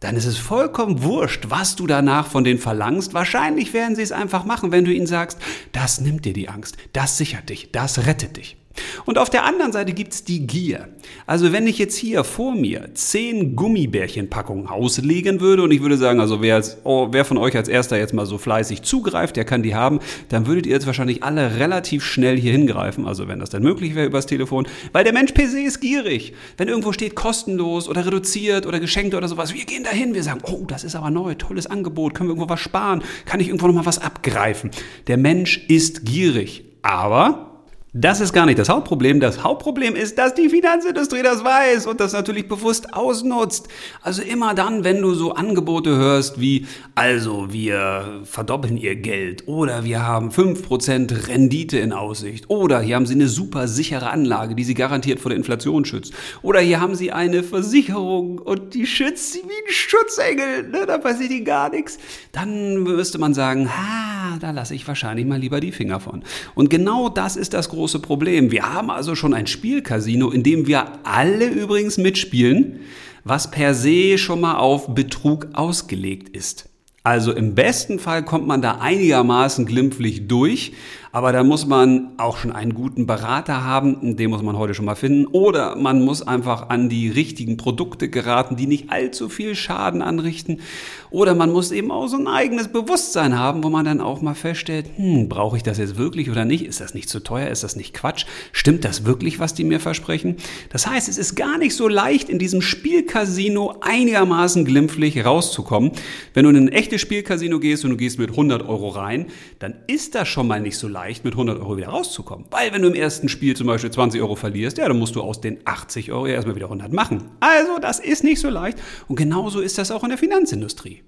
dann 0.01 0.17
ist 0.17 0.27
es 0.27 0.37
vollkommen 0.37 1.03
wurscht, 1.03 1.47
was 1.49 1.77
du 1.77 1.87
danach 1.87 2.27
von 2.27 2.45
denen 2.45 2.59
verlangst. 2.59 3.15
Wahrscheinlich 3.15 3.73
werden 3.73 3.97
sie 3.97 4.03
es 4.03 4.13
einfach 4.13 4.45
machen, 4.45 4.73
wenn 4.73 4.85
du 4.85 4.93
ihnen 4.93 5.07
sagst, 5.07 5.39
das 5.73 6.01
nimmt 6.01 6.25
dir 6.25 6.33
die 6.33 6.49
Angst, 6.49 6.77
das 6.93 7.19
sichert 7.19 7.49
dich, 7.49 7.73
das 7.73 8.07
rettet 8.07 8.37
dich. 8.37 8.57
Und 9.05 9.19
auf 9.19 9.31
der 9.31 9.45
anderen 9.45 9.73
Seite 9.73 9.93
gibt's 9.93 10.25
die 10.25 10.47
Gier. 10.47 10.89
Also 11.27 11.53
wenn 11.53 11.67
ich 11.67 11.79
jetzt 11.79 11.97
hier 11.97 12.25
vor 12.25 12.55
mir 12.55 12.91
zehn 12.95 13.57
Gummibärchenpackungen 13.57 14.67
auslegen 14.67 15.41
würde 15.41 15.63
und 15.63 15.71
ich 15.71 15.81
würde 15.83 15.97
sagen, 15.97 16.21
also 16.21 16.43
wer, 16.43 16.63
oh, 16.85 17.09
wer 17.11 17.25
von 17.25 17.39
euch 17.39 17.57
als 17.57 17.69
erster 17.69 17.99
jetzt 17.99 18.15
mal 18.15 18.27
so 18.27 18.39
fleißig 18.39 18.83
zugreift, 18.83 19.37
der 19.37 19.45
kann 19.45 19.63
die 19.63 19.75
haben, 19.75 20.01
dann 20.29 20.47
würdet 20.47 20.67
ihr 20.67 20.73
jetzt 20.73 20.87
wahrscheinlich 20.87 21.23
alle 21.23 21.59
relativ 21.59 22.05
schnell 22.05 22.39
hier 22.39 22.53
hingreifen, 22.53 23.07
also 23.07 23.29
wenn 23.29 23.39
das 23.39 23.51
dann 23.51 23.63
möglich 23.63 23.95
wäre 23.95 24.07
übers 24.07 24.27
Telefon, 24.27 24.67
weil 24.93 25.05
der 25.05 25.13
Mensch 25.13 25.33
per 25.33 25.49
se 25.49 25.61
ist 25.61 25.81
gierig. 25.81 26.35
Wenn 26.57 26.69
irgendwo 26.69 26.93
steht 26.93 27.15
kostenlos 27.15 27.89
oder 27.89 28.07
reduziert 28.07 28.67
oder 28.67 28.81
geschenkt 28.81 29.15
oder 29.15 29.29
sowas, 29.29 29.55
wir 29.55 29.65
gehen 29.65 29.85
dahin, 29.85 30.15
wir 30.15 30.23
sagen, 30.23 30.41
oh, 30.45 30.65
das 30.67 30.85
ist 30.85 30.95
aber 30.97 31.11
neu, 31.11 31.35
tolles 31.35 31.67
Angebot, 31.67 32.15
können 32.15 32.29
wir 32.29 32.33
irgendwo 32.33 32.49
was 32.49 32.61
sparen, 32.61 33.03
kann 33.25 33.41
ich 33.41 33.49
irgendwo 33.49 33.67
nochmal 33.67 33.87
was 33.87 33.99
abgreifen. 33.99 34.71
Der 35.07 35.17
Mensch 35.17 35.65
ist 35.69 36.05
gierig, 36.05 36.65
aber 36.83 37.56
das 37.99 38.21
ist 38.21 38.35
gar 38.35 38.45
nicht 38.45 38.59
das 38.59 38.69
Hauptproblem. 38.69 39.21
Das 39.21 39.43
Hauptproblem 39.43 39.97
ist, 39.97 40.19
dass 40.19 40.35
die 40.35 40.51
Finanzindustrie 40.51 41.23
das 41.23 41.43
weiß 41.43 41.87
und 41.87 41.99
das 41.99 42.13
natürlich 42.13 42.47
bewusst 42.47 42.93
ausnutzt. 42.93 43.69
Also 44.03 44.21
immer 44.21 44.55
dann, 44.55 44.85
wenn 44.85 45.01
du 45.01 45.15
so 45.15 45.33
Angebote 45.33 45.97
hörst 45.97 46.39
wie, 46.39 46.67
also 46.95 47.53
wir 47.53 48.21
verdoppeln 48.25 48.77
ihr 48.77 48.97
Geld 48.97 49.49
oder 49.49 49.85
wir 49.85 50.03
haben 50.03 50.29
5% 50.29 51.29
Rendite 51.29 51.79
in 51.79 51.95
Aussicht 51.95 52.51
oder 52.51 52.81
hier 52.81 52.97
haben 52.97 53.07
sie 53.07 53.15
eine 53.15 53.29
super 53.29 53.67
sichere 53.67 54.11
Anlage, 54.11 54.55
die 54.55 54.65
sie 54.65 54.75
garantiert 54.75 55.19
vor 55.19 55.31
der 55.31 55.39
Inflation 55.39 55.87
schützt 55.87 56.13
oder 56.43 56.61
hier 56.61 56.81
haben 56.81 56.97
sie 56.97 57.13
eine 57.13 57.43
Versicherung 57.43 58.39
und 58.39 58.75
die 58.75 58.87
schützt 58.87 59.33
sie 59.33 59.41
wie 59.41 59.45
ein 59.45 59.73
Schutzengel, 59.73 60.69
ne? 60.69 60.85
da 60.87 60.99
passiert 60.99 61.31
ihnen 61.31 61.47
gar 61.47 61.71
nichts, 61.71 61.99
dann 62.33 62.83
müsste 62.83 63.19
man 63.19 63.33
sagen, 63.33 63.71
ha, 63.71 64.16
da 64.39 64.51
lasse 64.51 64.75
ich 64.75 64.87
wahrscheinlich 64.87 65.27
mal 65.27 65.39
lieber 65.39 65.61
die 65.61 65.73
Finger 65.73 66.01
von. 66.01 66.23
Und 66.55 66.71
genau 66.71 67.09
das 67.09 67.37
ist 67.37 67.55
das 67.55 67.69
große 67.69 67.87
große 67.87 68.01
Problem. 68.01 68.51
Wir 68.51 68.73
haben 68.73 68.91
also 68.91 69.15
schon 69.15 69.35
ein 69.35 69.47
Spielcasino, 69.47 70.31
in 70.31 70.43
dem 70.43 70.67
wir 70.67 71.05
alle 71.05 71.47
übrigens 71.47 71.99
mitspielen, 71.99 72.81
was 73.23 73.51
per 73.51 73.75
se 73.75 74.19
schon 74.19 74.41
mal 74.41 74.57
auf 74.57 74.95
Betrug 74.95 75.49
ausgelegt 75.53 76.35
ist. 76.37 76.69
Also 77.03 77.33
im 77.33 77.55
besten 77.55 78.01
Fall 78.01 78.25
kommt 78.25 78.49
man 78.49 78.63
da 78.63 78.79
einigermaßen 78.79 79.67
glimpflich 79.67 80.27
durch, 80.27 80.73
aber 81.17 81.33
da 81.33 81.43
muss 81.43 81.65
man 81.67 82.11
auch 82.19 82.37
schon 82.37 82.53
einen 82.53 82.75
guten 82.75 83.07
Berater 83.07 83.65
haben, 83.65 84.19
den 84.19 84.29
muss 84.29 84.43
man 84.43 84.59
heute 84.59 84.75
schon 84.75 84.85
mal 84.85 84.97
finden, 84.97 85.27
oder 85.27 85.75
man 85.75 86.05
muss 86.05 86.21
einfach 86.21 86.69
an 86.69 86.91
die 86.91 87.09
richtigen 87.09 87.57
Produkte 87.57 88.11
geraten, 88.11 88.57
die 88.57 88.67
nicht 88.67 88.91
allzu 88.91 89.31
viel 89.31 89.55
Schaden 89.55 90.03
anrichten, 90.03 90.61
oder 91.09 91.35
man 91.35 91.51
muss 91.53 91.73
eben 91.73 91.91
auch 91.91 92.09
so 92.09 92.19
ein 92.19 92.29
eigenes 92.29 92.69
Bewusstsein 92.69 93.39
haben, 93.39 93.65
wo 93.65 93.71
man 93.71 93.87
dann 93.87 94.03
auch 94.03 94.21
mal 94.21 94.35
feststellt, 94.35 94.91
hm, 94.97 95.31
brauche 95.31 95.57
ich 95.57 95.63
das 95.63 95.79
jetzt 95.79 95.97
wirklich 95.97 96.29
oder 96.29 96.45
nicht? 96.45 96.67
Ist 96.67 96.83
das 96.83 96.93
nicht 96.93 97.09
zu 97.09 97.21
teuer? 97.21 97.49
Ist 97.49 97.65
das 97.65 97.77
nicht 97.77 97.95
Quatsch? 97.95 98.27
Stimmt 98.53 98.85
das 98.85 99.07
wirklich, 99.07 99.39
was 99.39 99.55
die 99.55 99.65
mir 99.65 99.81
versprechen? 99.81 100.37
Das 100.69 100.87
heißt, 100.87 101.09
es 101.09 101.17
ist 101.17 101.35
gar 101.35 101.57
nicht 101.57 101.75
so 101.75 101.89
leicht, 101.89 102.29
in 102.29 102.39
diesem 102.39 102.61
Spielcasino 102.61 103.77
einigermaßen 103.81 104.67
glimpflich 104.67 105.25
rauszukommen. 105.25 105.93
Wenn 106.35 106.45
du 106.45 106.51
in 106.51 106.57
ein 106.57 106.69
echtes 106.69 107.01
Spielcasino 107.01 107.59
gehst 107.59 107.85
und 107.85 107.93
du 107.93 107.97
gehst 107.97 108.19
mit 108.19 108.33
100 108.33 108.69
Euro 108.69 108.91
rein, 108.91 109.29
dann 109.61 109.77
ist 109.87 110.15
das 110.15 110.29
schon 110.29 110.47
mal 110.47 110.61
nicht 110.61 110.77
so 110.77 110.89
leicht 110.89 111.06
leicht 111.07 111.25
mit 111.25 111.35
100 111.35 111.61
Euro 111.61 111.77
wieder 111.77 111.89
rauszukommen. 111.89 112.47
Weil 112.51 112.73
wenn 112.73 112.83
du 112.83 112.89
im 112.89 112.95
ersten 112.95 113.29
Spiel 113.29 113.57
zum 113.57 113.69
Beispiel 113.69 113.93
20 113.93 114.21
Euro 114.21 114.35
verlierst, 114.35 114.77
ja, 114.79 114.89
dann 114.89 114.99
musst 114.99 115.15
du 115.15 115.23
aus 115.23 115.41
den 115.41 115.59
80 115.65 116.11
Euro 116.11 116.27
erstmal 116.27 116.57
wieder 116.57 116.67
100 116.67 116.93
machen. 116.93 117.31
Also 117.39 117.79
das 117.81 118.01
ist 118.01 118.25
nicht 118.25 118.41
so 118.41 118.51
leicht 118.51 118.79
und 119.07 119.15
genauso 119.15 119.61
ist 119.61 119.79
das 119.79 119.93
auch 119.93 120.03
in 120.03 120.09
der 120.09 120.19
Finanzindustrie. 120.19 121.05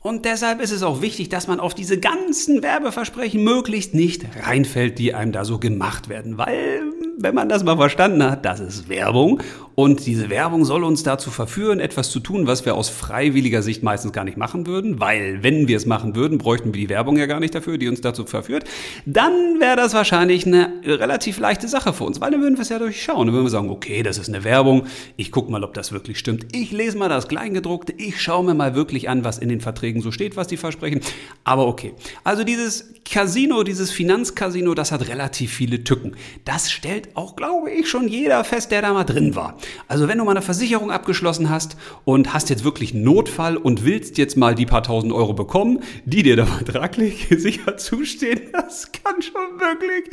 Und 0.00 0.24
deshalb 0.24 0.62
ist 0.62 0.70
es 0.70 0.82
auch 0.82 1.02
wichtig, 1.02 1.28
dass 1.28 1.48
man 1.48 1.60
auf 1.60 1.74
diese 1.74 1.98
ganzen 1.98 2.62
Werbeversprechen 2.62 3.42
möglichst 3.42 3.92
nicht 3.92 4.24
reinfällt, 4.40 4.98
die 4.98 5.12
einem 5.12 5.32
da 5.32 5.44
so 5.44 5.58
gemacht 5.58 6.08
werden. 6.08 6.38
Weil, 6.38 6.80
wenn 7.18 7.34
man 7.34 7.48
das 7.48 7.64
mal 7.64 7.76
verstanden 7.76 8.22
hat, 8.22 8.44
das 8.44 8.60
ist 8.60 8.88
Werbung 8.88 9.42
und 9.76 10.06
diese 10.06 10.30
Werbung 10.30 10.64
soll 10.64 10.84
uns 10.84 11.02
dazu 11.02 11.30
verführen, 11.30 11.80
etwas 11.80 12.10
zu 12.10 12.18
tun, 12.18 12.46
was 12.46 12.64
wir 12.64 12.74
aus 12.74 12.88
freiwilliger 12.88 13.60
Sicht 13.60 13.82
meistens 13.82 14.14
gar 14.14 14.24
nicht 14.24 14.38
machen 14.38 14.66
würden, 14.66 15.00
weil 15.00 15.42
wenn 15.42 15.68
wir 15.68 15.76
es 15.76 15.84
machen 15.84 16.16
würden, 16.16 16.38
bräuchten 16.38 16.72
wir 16.72 16.80
die 16.80 16.88
Werbung 16.88 17.18
ja 17.18 17.26
gar 17.26 17.40
nicht 17.40 17.54
dafür, 17.54 17.76
die 17.76 17.86
uns 17.86 18.00
dazu 18.00 18.24
verführt. 18.24 18.64
Dann 19.04 19.60
wäre 19.60 19.76
das 19.76 19.92
wahrscheinlich 19.92 20.46
eine 20.46 20.72
relativ 20.82 21.38
leichte 21.38 21.68
Sache 21.68 21.92
für 21.92 22.04
uns, 22.04 22.22
weil 22.22 22.30
dann 22.30 22.40
würden 22.40 22.56
wir 22.56 22.62
es 22.62 22.70
ja 22.70 22.78
durchschauen. 22.78 23.26
Dann 23.26 23.34
würden 23.34 23.44
wir 23.44 23.50
sagen, 23.50 23.68
okay, 23.68 24.02
das 24.02 24.16
ist 24.16 24.30
eine 24.30 24.44
Werbung, 24.44 24.86
ich 25.18 25.30
gucke 25.30 25.52
mal, 25.52 25.62
ob 25.62 25.74
das 25.74 25.92
wirklich 25.92 26.18
stimmt. 26.18 26.46
Ich 26.56 26.72
lese 26.72 26.96
mal 26.96 27.10
das 27.10 27.28
Kleingedruckte, 27.28 27.92
ich 27.92 28.18
schaue 28.18 28.46
mir 28.46 28.54
mal 28.54 28.74
wirklich 28.74 29.10
an, 29.10 29.24
was 29.24 29.36
in 29.36 29.50
den 29.50 29.60
Verträgen 29.60 30.00
so 30.00 30.10
steht, 30.10 30.38
was 30.38 30.46
die 30.46 30.56
versprechen. 30.56 31.02
Aber 31.44 31.66
okay. 31.66 31.92
Also 32.24 32.44
dieses 32.44 32.94
Casino, 33.04 33.62
dieses 33.62 33.90
Finanzcasino, 33.90 34.72
das 34.72 34.90
hat 34.90 35.06
relativ 35.06 35.52
viele 35.52 35.84
Tücken. 35.84 36.16
Das 36.46 36.72
stellt 36.72 37.14
auch, 37.14 37.36
glaube 37.36 37.70
ich, 37.70 37.90
schon 37.90 38.08
jeder 38.08 38.42
fest, 38.42 38.70
der 38.70 38.80
da 38.80 38.94
mal 38.94 39.04
drin 39.04 39.34
war. 39.36 39.58
Also 39.88 40.08
wenn 40.08 40.18
du 40.18 40.24
mal 40.24 40.32
eine 40.32 40.42
Versicherung 40.42 40.90
abgeschlossen 40.90 41.50
hast 41.50 41.76
und 42.04 42.32
hast 42.34 42.50
jetzt 42.50 42.64
wirklich 42.64 42.94
Notfall 42.94 43.56
und 43.56 43.84
willst 43.84 44.18
jetzt 44.18 44.36
mal 44.36 44.54
die 44.54 44.66
paar 44.66 44.82
tausend 44.82 45.12
Euro 45.12 45.32
bekommen, 45.32 45.80
die 46.04 46.22
dir 46.22 46.36
da 46.36 46.46
vertraglich 46.64 47.28
sicher 47.30 47.76
zustehen, 47.76 48.40
das 48.52 48.90
kann 48.92 49.22
schon 49.22 49.58
wirklich, 49.58 50.10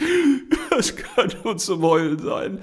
das 0.69 0.95
kann 0.95 1.29
schon 1.31 1.57
zum 1.57 1.81
Heulen 1.81 2.19
sein. 2.19 2.59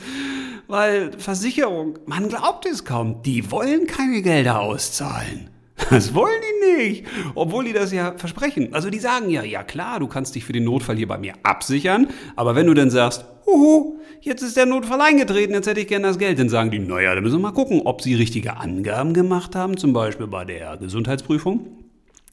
Weil 0.68 1.12
Versicherung, 1.18 1.98
man 2.06 2.28
glaubt 2.28 2.66
es 2.66 2.84
kaum, 2.84 3.22
die 3.22 3.50
wollen 3.50 3.86
keine 3.86 4.22
Gelder 4.22 4.60
auszahlen. 4.60 5.50
Das 5.88 6.14
wollen 6.14 6.40
die 6.42 6.76
nicht, 6.76 7.06
obwohl 7.34 7.64
die 7.64 7.72
das 7.72 7.92
ja 7.92 8.12
versprechen. 8.16 8.74
Also 8.74 8.90
die 8.90 8.98
sagen 8.98 9.30
ja, 9.30 9.42
ja 9.42 9.62
klar, 9.62 10.00
du 10.00 10.08
kannst 10.08 10.34
dich 10.34 10.44
für 10.44 10.52
den 10.52 10.64
Notfall 10.64 10.96
hier 10.96 11.08
bei 11.08 11.18
mir 11.18 11.34
absichern, 11.42 12.08
aber 12.36 12.54
wenn 12.54 12.66
du 12.66 12.74
dann 12.74 12.90
sagst, 12.90 13.24
huhu, 13.52 13.98
jetzt 14.20 14.42
ist 14.42 14.56
der 14.56 14.66
Notfall 14.66 15.00
eingetreten, 15.00 15.52
jetzt 15.52 15.66
hätte 15.66 15.80
ich 15.80 15.88
gern 15.88 16.02
das 16.02 16.18
Geld, 16.18 16.38
dann 16.38 16.48
sagen 16.48 16.70
die, 16.70 16.78
naja, 16.78 17.14
dann 17.14 17.22
müssen 17.22 17.36
wir 17.36 17.48
mal 17.48 17.52
gucken, 17.52 17.82
ob 17.84 18.02
sie 18.02 18.14
richtige 18.14 18.56
Angaben 18.56 19.14
gemacht 19.14 19.54
haben, 19.54 19.76
zum 19.76 19.92
Beispiel 19.92 20.26
bei 20.26 20.44
der 20.44 20.76
Gesundheitsprüfung 20.76 21.66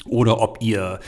oder 0.06 0.42
ob 0.42 0.60
ihr 0.62 1.00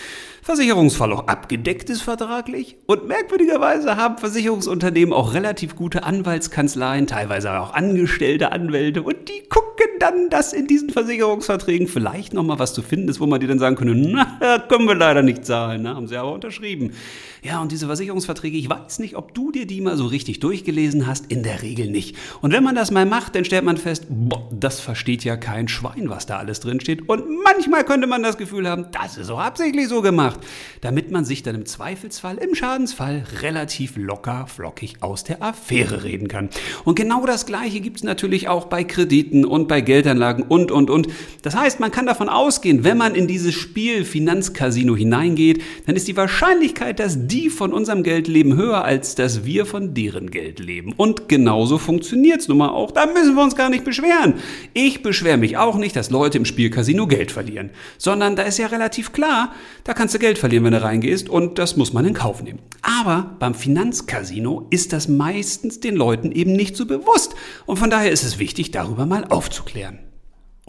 Versicherungsfall 0.49 1.13
auch 1.13 1.27
abgedeckt 1.27 1.91
ist 1.91 2.01
vertraglich. 2.01 2.75
Und 2.87 3.07
merkwürdigerweise 3.07 3.97
haben 3.97 4.17
Versicherungsunternehmen 4.17 5.13
auch 5.13 5.35
relativ 5.35 5.75
gute 5.75 6.03
Anwaltskanzleien, 6.03 7.05
teilweise 7.05 7.59
auch 7.59 7.75
angestellte 7.75 8.51
Anwälte. 8.51 9.03
Und 9.03 9.29
die 9.29 9.47
gucken 9.47 9.85
dann, 9.99 10.29
dass 10.29 10.53
in 10.53 10.65
diesen 10.65 10.89
Versicherungsverträgen 10.89 11.87
vielleicht 11.87 12.33
nochmal 12.33 12.57
was 12.57 12.73
zu 12.73 12.81
finden 12.81 13.09
ist, 13.09 13.19
wo 13.19 13.27
man 13.27 13.39
dir 13.39 13.47
dann 13.47 13.59
sagen 13.59 13.75
könnte, 13.75 13.93
na, 13.93 14.59
können 14.67 14.87
wir 14.87 14.95
leider 14.95 15.21
nicht 15.21 15.45
zahlen, 15.45 15.83
ne? 15.83 15.95
haben 15.95 16.07
sie 16.07 16.17
aber 16.17 16.33
unterschrieben. 16.33 16.93
Ja, 17.41 17.61
und 17.61 17.71
diese 17.71 17.85
Versicherungsverträge, 17.85 18.57
ich 18.57 18.69
weiß 18.69 18.99
nicht, 18.99 19.15
ob 19.15 19.33
du 19.33 19.51
dir 19.51 19.65
die 19.65 19.81
mal 19.81 19.97
so 19.97 20.07
richtig 20.07 20.39
durchgelesen 20.39 21.07
hast, 21.07 21.31
in 21.31 21.43
der 21.43 21.61
Regel 21.61 21.89
nicht. 21.89 22.15
Und 22.41 22.51
wenn 22.51 22.63
man 22.63 22.75
das 22.75 22.91
mal 22.91 23.05
macht, 23.05 23.35
dann 23.35 23.45
stellt 23.45 23.63
man 23.63 23.77
fest, 23.77 24.07
boah, 24.09 24.49
das 24.51 24.79
versteht 24.79 25.23
ja 25.23 25.37
kein 25.37 25.67
Schwein, 25.67 26.09
was 26.09 26.25
da 26.25 26.37
alles 26.37 26.59
drin 26.59 26.79
steht. 26.79 27.07
Und 27.07 27.23
manchmal 27.43 27.85
könnte 27.85 28.07
man 28.07 28.23
das 28.23 28.37
Gefühl 28.37 28.67
haben, 28.67 28.87
das 28.91 29.17
ist 29.17 29.29
auch 29.29 29.39
absichtlich 29.39 29.87
so 29.87 30.01
gemacht, 30.01 30.38
damit 30.81 31.11
man 31.11 31.25
sich 31.25 31.43
dann 31.43 31.55
im 31.55 31.65
Zweifelsfall, 31.65 32.37
im 32.37 32.55
Schadensfall 32.55 33.23
relativ 33.41 33.97
locker, 33.97 34.47
flockig 34.47 34.95
aus 35.01 35.23
der 35.23 35.41
Affäre 35.41 36.03
reden 36.03 36.27
kann. 36.27 36.49
Und 36.85 36.95
genau 36.95 37.25
das 37.25 37.45
Gleiche 37.45 37.79
gibt 37.79 37.97
es 37.97 38.03
natürlich 38.03 38.47
auch 38.47 38.65
bei 38.65 38.83
Krediten 38.83 39.45
und 39.45 39.67
bei 39.67 39.81
Geldanlagen 39.81 40.43
und, 40.43 40.71
und, 40.71 40.89
und. 40.89 41.07
Das 41.41 41.55
heißt, 41.55 41.79
man 41.79 41.91
kann 41.91 42.05
davon 42.05 42.29
ausgehen, 42.29 42.83
wenn 42.83 42.97
man 42.97 43.15
in 43.15 43.27
dieses 43.27 43.53
Spiel 43.53 44.05
Finanzcasino 44.05 44.95
hineingeht, 44.95 45.61
dann 45.85 45.95
ist 45.95 46.07
die 46.07 46.17
Wahrscheinlichkeit, 46.17 46.99
dass 46.99 47.27
die 47.27 47.49
von 47.49 47.73
unserem 47.73 48.03
Geld 48.03 48.27
leben, 48.27 48.55
höher 48.55 48.83
als 48.83 49.15
dass 49.15 49.45
wir 49.45 49.65
von 49.65 49.93
deren 49.93 50.31
Geld 50.31 50.59
leben. 50.59 50.93
Und 50.95 51.29
genauso 51.29 51.77
funktioniert 51.77 52.41
es 52.41 52.47
nun 52.47 52.57
mal 52.57 52.69
auch. 52.69 52.91
Da 52.91 53.05
müssen 53.05 53.35
wir 53.35 53.43
uns 53.43 53.55
gar 53.55 53.69
nicht 53.69 53.83
beschweren. 53.83 54.35
Ich 54.73 55.01
beschwere 55.01 55.37
mich 55.37 55.57
auch 55.57 55.77
nicht, 55.77 55.95
dass 55.95 56.09
Leute 56.09 56.37
im 56.37 56.45
Spielcasino 56.45 57.07
Geld 57.07 57.31
verlieren. 57.31 57.69
Sondern 57.97 58.35
da 58.35 58.43
ist 58.43 58.57
ja 58.57 58.67
relativ 58.67 59.11
klar, 59.11 59.53
da 59.83 59.93
kannst 59.93 60.15
du 60.15 60.19
Geld 60.19 60.28
verlieren, 60.37 60.63
wenn 60.65 60.73
du 60.73 60.81
reingehst 60.81 61.29
und 61.29 61.57
das 61.57 61.77
muss 61.77 61.93
man 61.93 62.05
in 62.05 62.13
Kauf 62.13 62.43
nehmen. 62.43 62.59
Aber 62.81 63.35
beim 63.39 63.53
Finanzcasino 63.53 64.67
ist 64.69 64.93
das 64.93 65.07
meistens 65.07 65.79
den 65.79 65.95
Leuten 65.95 66.31
eben 66.31 66.53
nicht 66.53 66.75
so 66.75 66.85
bewusst. 66.85 67.35
Und 67.65 67.77
von 67.77 67.89
daher 67.89 68.11
ist 68.11 68.23
es 68.23 68.39
wichtig, 68.39 68.71
darüber 68.71 69.05
mal 69.05 69.25
aufzuklären. 69.25 69.99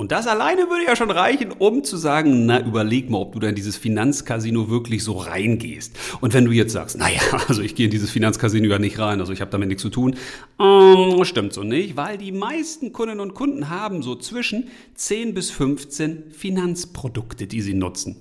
Und 0.01 0.13
das 0.13 0.27
alleine 0.27 0.71
würde 0.71 0.87
ja 0.87 0.97
schon 0.97 1.11
reichen, 1.11 1.53
um 1.53 1.85
zu 1.85 1.99
sagen, 1.99 2.47
na, 2.47 2.65
überleg 2.65 3.11
mal, 3.11 3.19
ob 3.19 3.35
du 3.35 3.39
da 3.39 3.49
in 3.51 3.55
dieses 3.55 3.77
Finanzcasino 3.77 4.71
wirklich 4.71 5.05
so 5.05 5.13
reingehst. 5.13 5.95
Und 6.23 6.33
wenn 6.33 6.47
du 6.47 6.53
jetzt 6.53 6.73
sagst, 6.73 6.97
naja, 6.97 7.21
also 7.49 7.61
ich 7.61 7.75
gehe 7.75 7.85
in 7.85 7.91
dieses 7.91 8.11
Finanzcasino 8.11 8.67
ja 8.67 8.79
nicht 8.79 8.99
rein, 8.99 9.21
also 9.21 9.35
ich 9.35 9.43
habe 9.43 9.51
damit 9.51 9.69
nichts 9.69 9.83
zu 9.83 9.91
tun, 9.91 10.17
ähm, 10.59 11.23
stimmt 11.27 11.53
so 11.53 11.65
nicht, 11.65 11.99
weil 11.99 12.17
die 12.17 12.33
meisten 12.33 12.95
Kundinnen 12.95 13.21
und 13.21 13.35
Kunden 13.35 13.69
haben 13.69 14.03
so 14.03 14.15
zwischen 14.15 14.69
10 14.95 15.35
bis 15.35 15.51
15 15.51 16.31
Finanzprodukte, 16.31 17.47
die 17.47 17.61
sie 17.61 17.75
nutzen. 17.75 18.17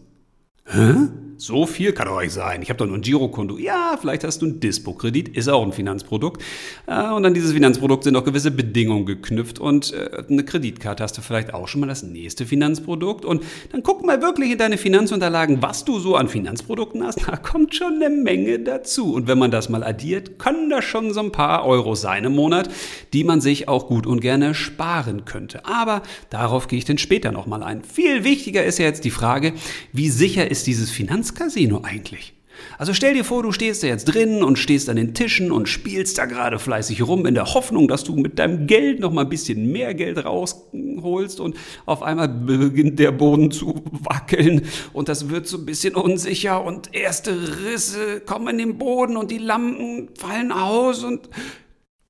Hä? 0.65 1.08
So 1.41 1.65
viel 1.65 1.93
kann 1.93 2.08
doch 2.08 2.19
nicht 2.19 2.34
sein. 2.34 2.62
Ich 2.62 2.69
habe 2.69 2.79
doch 2.79 2.86
nur 2.86 2.98
ein 2.98 3.01
Girokonto. 3.01 3.58
Ja, 3.58 3.98
vielleicht 3.98 4.25
hast 4.25 4.41
du 4.41 4.46
ein 4.46 4.60
Dispo-Kredit, 4.60 5.29
ist 5.29 5.48
auch 5.48 5.63
ein 5.63 5.72
Finanzprodukt. 5.72 6.43
Äh, 6.86 7.12
und 7.12 7.25
an 7.25 7.34
dieses 7.34 7.53
Finanzprodukt 7.53 8.03
sind 8.03 8.17
auch 8.17 8.25
gewisse 8.25 8.51
Bedingungen 8.51 9.05
geknüpft. 9.05 9.58
Und 9.58 9.93
äh, 9.93 10.22
eine 10.29 10.43
Kreditkarte 10.43 11.01
hast 11.01 11.17
du 11.17 11.22
vielleicht 11.22 11.53
auch 11.53 11.69
schon 11.69 11.79
mal 11.79 11.88
das 11.88 12.03
nächste 12.03 12.46
Finanzprodukt. 12.46 13.24
Und 13.24 13.41
dann 13.72 13.84
guck 13.84 14.05
mal 14.05 14.22
wirklich 14.22 14.51
in 14.51 14.58
deine 14.58 14.77
Finanzunterlagen, 14.77 15.62
was 15.62 15.86
du 15.86 16.00
so 16.00 16.17
an 16.17 16.27
Finanzprodukten 16.27 17.05
hast. 17.05 17.25
Da 17.25 17.38
kommt 17.38 17.74
schon 17.74 18.03
eine 18.03 18.10
Menge 18.10 18.60
dazu. 18.60 19.13
Und 19.13 19.29
wenn 19.29 19.39
man 19.39 19.50
das 19.50 19.69
mal 19.69 19.86
addiert, 19.86 20.39
können 20.39 20.69
das 20.69 20.84
schon 20.84 21.13
so 21.13 21.22
ein 21.22 21.31
paar 21.31 21.65
Euro 21.65 21.96
sein 21.96 22.25
im 22.25 22.36
Monat, 22.36 22.69
die 23.13 23.24
man 23.24 23.39
sich 23.39 23.69
auch 23.69 23.88
gut 23.88 24.05
und 24.05 24.19
gerne 24.19 24.53
sparen 24.55 25.24
könnte. 25.24 25.65
Aber 25.65 26.01
darauf 26.31 26.67
gehe 26.67 26.79
ich 26.79 26.86
dann 26.86 26.98
später 26.98 27.31
nochmal 27.31 27.63
ein. 27.63 27.81
Viel 27.86 28.25
wichtiger 28.25 28.65
ist 28.65 28.77
ja 28.77 28.84
jetzt 28.84 29.05
die 29.05 29.10
Frage, 29.10 29.53
wie 29.93 30.10
sicher 30.10 30.51
ist 30.51 30.67
dieses 30.67 30.91
Finanzprodukt? 30.91 31.28
Casino 31.33 31.81
eigentlich? 31.83 32.33
Also 32.77 32.93
stell 32.93 33.13
dir 33.13 33.24
vor, 33.24 33.43
du 33.43 33.51
stehst 33.51 33.83
da 33.83 33.88
jetzt 33.88 34.05
drin 34.05 34.43
und 34.43 34.57
stehst 34.57 34.89
an 34.89 34.95
den 34.95 35.13
Tischen 35.13 35.51
und 35.51 35.67
spielst 35.67 36.17
da 36.17 36.25
gerade 36.25 36.59
fleißig 36.59 37.05
rum 37.05 37.25
in 37.25 37.33
der 37.33 37.53
Hoffnung, 37.53 37.88
dass 37.88 38.03
du 38.03 38.15
mit 38.15 38.39
deinem 38.39 38.67
Geld 38.67 39.00
noch 39.00 39.12
mal 39.12 39.21
ein 39.21 39.29
bisschen 39.29 39.71
mehr 39.71 39.93
Geld 39.93 40.24
rausholst 40.24 41.39
und 41.39 41.55
auf 41.86 42.03
einmal 42.03 42.27
beginnt 42.27 43.00
der 43.00 43.12
Boden 43.12 43.51
zu 43.51 43.81
wackeln 43.91 44.63
und 44.93 45.09
das 45.09 45.29
wird 45.29 45.48
so 45.48 45.57
ein 45.57 45.65
bisschen 45.65 45.95
unsicher 45.95 46.63
und 46.63 46.93
erste 46.93 47.31
Risse 47.65 48.21
kommen 48.21 48.50
in 48.50 48.57
den 48.57 48.77
Boden 48.77 49.17
und 49.17 49.31
die 49.31 49.38
Lampen 49.38 50.09
fallen 50.15 50.51
aus 50.51 51.03
und 51.03 51.29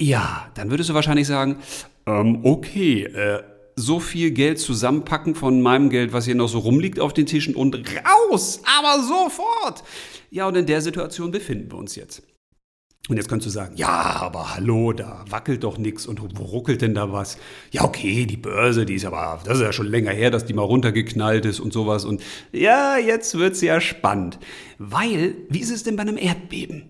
ja, 0.01 0.49
dann 0.55 0.69
würdest 0.69 0.89
du 0.89 0.93
wahrscheinlich 0.93 1.27
sagen, 1.27 1.57
ähm, 2.05 2.39
okay, 2.43 3.03
äh, 3.03 3.43
so 3.79 3.99
viel 3.99 4.31
Geld 4.31 4.59
zusammenpacken 4.59 5.35
von 5.35 5.61
meinem 5.61 5.89
Geld, 5.89 6.13
was 6.13 6.25
hier 6.25 6.35
noch 6.35 6.49
so 6.49 6.59
rumliegt 6.59 6.99
auf 6.99 7.13
den 7.13 7.25
Tischen 7.25 7.55
und 7.55 7.75
raus, 7.75 8.61
aber 8.77 9.01
sofort. 9.03 9.83
Ja, 10.29 10.47
und 10.47 10.55
in 10.55 10.65
der 10.65 10.81
Situation 10.81 11.31
befinden 11.31 11.71
wir 11.71 11.77
uns 11.77 11.95
jetzt. 11.95 12.23
Und 13.07 13.17
jetzt 13.17 13.27
könntest 13.27 13.47
du 13.47 13.51
sagen, 13.51 13.75
ja, 13.75 13.87
aber 13.87 14.53
hallo, 14.53 14.93
da 14.93 15.25
wackelt 15.27 15.63
doch 15.63 15.79
nichts 15.79 16.05
und 16.05 16.21
wo 16.37 16.43
ruckelt 16.43 16.83
denn 16.83 16.93
da 16.93 17.11
was? 17.11 17.37
Ja, 17.71 17.83
okay, 17.83 18.27
die 18.27 18.37
Börse, 18.37 18.85
die 18.85 18.93
ist 18.93 19.05
aber, 19.05 19.41
das 19.45 19.57
ist 19.57 19.63
ja 19.63 19.73
schon 19.73 19.87
länger 19.87 20.11
her, 20.11 20.29
dass 20.29 20.45
die 20.45 20.53
mal 20.53 20.61
runtergeknallt 20.61 21.45
ist 21.45 21.59
und 21.59 21.73
sowas. 21.73 22.05
Und 22.05 22.21
ja, 22.51 22.99
jetzt 22.99 23.35
wird's 23.35 23.61
ja 23.61 23.81
spannend. 23.81 24.37
Weil, 24.77 25.35
wie 25.49 25.59
ist 25.59 25.71
es 25.71 25.81
denn 25.81 25.95
bei 25.95 26.03
einem 26.03 26.17
Erdbeben? 26.17 26.89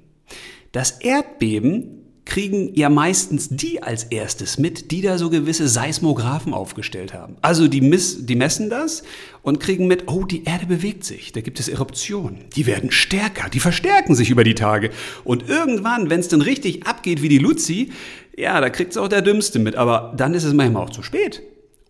Das 0.73 0.99
Erdbeben 0.99 1.98
kriegen 2.29 2.75
ja 2.75 2.89
meistens 2.89 3.49
die 3.49 3.81
als 3.81 4.03
erstes 4.03 4.59
mit, 4.59 4.91
die 4.91 5.01
da 5.01 5.17
so 5.17 5.31
gewisse 5.31 5.67
Seismographen 5.67 6.53
aufgestellt 6.53 7.13
haben. 7.13 7.35
Also 7.41 7.67
die, 7.67 7.81
miss, 7.81 8.27
die 8.27 8.35
messen 8.35 8.69
das 8.69 9.01
und 9.41 9.59
kriegen 9.59 9.87
mit, 9.87 10.03
oh, 10.07 10.25
die 10.25 10.43
Erde 10.43 10.67
bewegt 10.67 11.03
sich, 11.03 11.31
da 11.31 11.41
gibt 11.41 11.59
es 11.59 11.67
Eruptionen, 11.67 12.45
die 12.55 12.67
werden 12.67 12.91
stärker, 12.91 13.49
die 13.49 13.59
verstärken 13.59 14.13
sich 14.13 14.29
über 14.29 14.43
die 14.43 14.53
Tage. 14.53 14.91
Und 15.23 15.49
irgendwann, 15.49 16.11
wenn 16.11 16.19
es 16.19 16.27
dann 16.27 16.41
richtig 16.41 16.85
abgeht 16.85 17.23
wie 17.23 17.29
die 17.29 17.39
Luzi, 17.39 17.91
ja, 18.37 18.61
da 18.61 18.69
kriegt 18.69 18.91
es 18.91 18.97
auch 18.97 19.07
der 19.07 19.23
Dümmste 19.23 19.57
mit, 19.57 19.75
aber 19.75 20.13
dann 20.15 20.35
ist 20.35 20.43
es 20.43 20.53
manchmal 20.53 20.83
auch 20.83 20.91
zu 20.91 21.01
spät. 21.01 21.41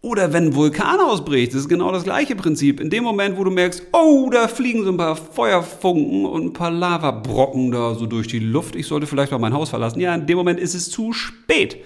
Oder 0.02 0.32
wenn 0.32 0.48
ein 0.48 0.56
Vulkan 0.56 1.00
ausbricht, 1.02 1.54
das 1.54 1.62
ist 1.62 1.70
genau 1.70 1.92
das 1.92 2.06
gleiche 2.06 2.36
Prinzip. 2.36 2.80
In 2.80 2.90
dem 2.90 3.04
Moment, 3.04 3.38
wo 3.38 3.44
du 3.44 3.52
merkst, 3.52 3.88
oh, 3.92 4.30
da 4.32 4.48
fliegen 4.48 4.86
so 4.86 4.92
ein 4.92 4.98
paar 4.98 5.18
Feuerfunken 5.18 6.26
und 6.26 6.46
ein 6.46 6.54
paar 6.54 6.72
Lavabrocken 6.72 7.72
da 7.72 7.96
so 7.96 8.06
durch 8.06 8.28
die 8.28 8.40
Luft, 8.40 8.76
ich 8.76 8.88
sollte 8.88 9.08
vielleicht 9.08 9.32
mal 9.34 9.40
mein 9.40 9.54
Haus 9.54 9.70
verlassen. 9.70 10.00
Ja, 10.00 10.16
in 10.16 10.26
dem 10.26 10.38
Moment 10.38 10.60
ist 10.60 10.74
es 10.74 10.90
zu 10.90 11.12
spät. 11.12 11.78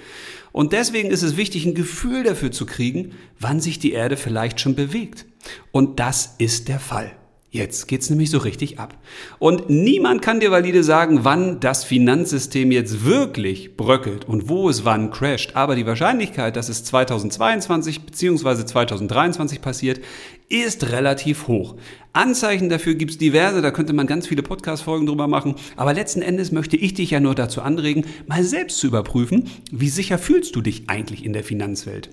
Und 0.51 0.73
deswegen 0.73 1.09
ist 1.09 1.23
es 1.23 1.37
wichtig, 1.37 1.65
ein 1.65 1.73
Gefühl 1.73 2.21
dafür 2.21 2.51
zu 2.51 2.67
kriegen, 2.67 3.13
wann 3.39 3.59
sich 3.59 3.79
die 3.79 3.93
Erde 3.93 4.15
vielleicht 4.15 4.59
schon 4.59 4.75
bewegt. 4.75 5.25
Und 5.71 5.99
das 5.99 6.35
ist 6.37 6.67
der 6.67 6.79
Fall. 6.79 7.11
Jetzt 7.53 7.87
geht's 7.87 8.09
nämlich 8.09 8.31
so 8.31 8.39
richtig 8.39 8.79
ab. 8.79 8.97
Und 9.37 9.69
niemand 9.69 10.23
kann 10.23 10.39
dir 10.39 10.49
valide 10.49 10.83
sagen, 10.83 11.19
wann 11.21 11.59
das 11.59 11.83
Finanzsystem 11.83 12.71
jetzt 12.71 13.05
wirklich 13.05 13.77
bröckelt 13.77 14.25
und 14.27 14.49
wo 14.49 14.69
es 14.69 14.85
wann 14.85 15.11
crasht. 15.11 15.55
Aber 15.55 15.75
die 15.75 15.85
Wahrscheinlichkeit, 15.85 16.55
dass 16.55 16.67
es 16.67 16.83
2022 16.83 18.07
bzw. 18.07 18.65
2023 18.65 19.61
passiert, 19.61 20.01
ist 20.49 20.91
relativ 20.91 21.47
hoch. 21.47 21.75
Anzeichen 22.11 22.69
dafür 22.69 22.95
gibt's 22.95 23.19
diverse, 23.19 23.61
da 23.61 23.69
könnte 23.69 23.93
man 23.93 24.07
ganz 24.07 24.25
viele 24.25 24.41
Podcast-Folgen 24.41 25.05
drüber 25.05 25.27
machen. 25.27 25.53
Aber 25.75 25.93
letzten 25.93 26.23
Endes 26.23 26.51
möchte 26.51 26.75
ich 26.75 26.95
dich 26.95 27.11
ja 27.11 27.19
nur 27.19 27.35
dazu 27.35 27.61
anregen, 27.61 28.05
mal 28.25 28.43
selbst 28.43 28.79
zu 28.79 28.87
überprüfen, 28.87 29.47
wie 29.71 29.89
sicher 29.89 30.17
fühlst 30.17 30.55
du 30.55 30.61
dich 30.61 30.89
eigentlich 30.89 31.23
in 31.23 31.33
der 31.33 31.43
Finanzwelt. 31.43 32.09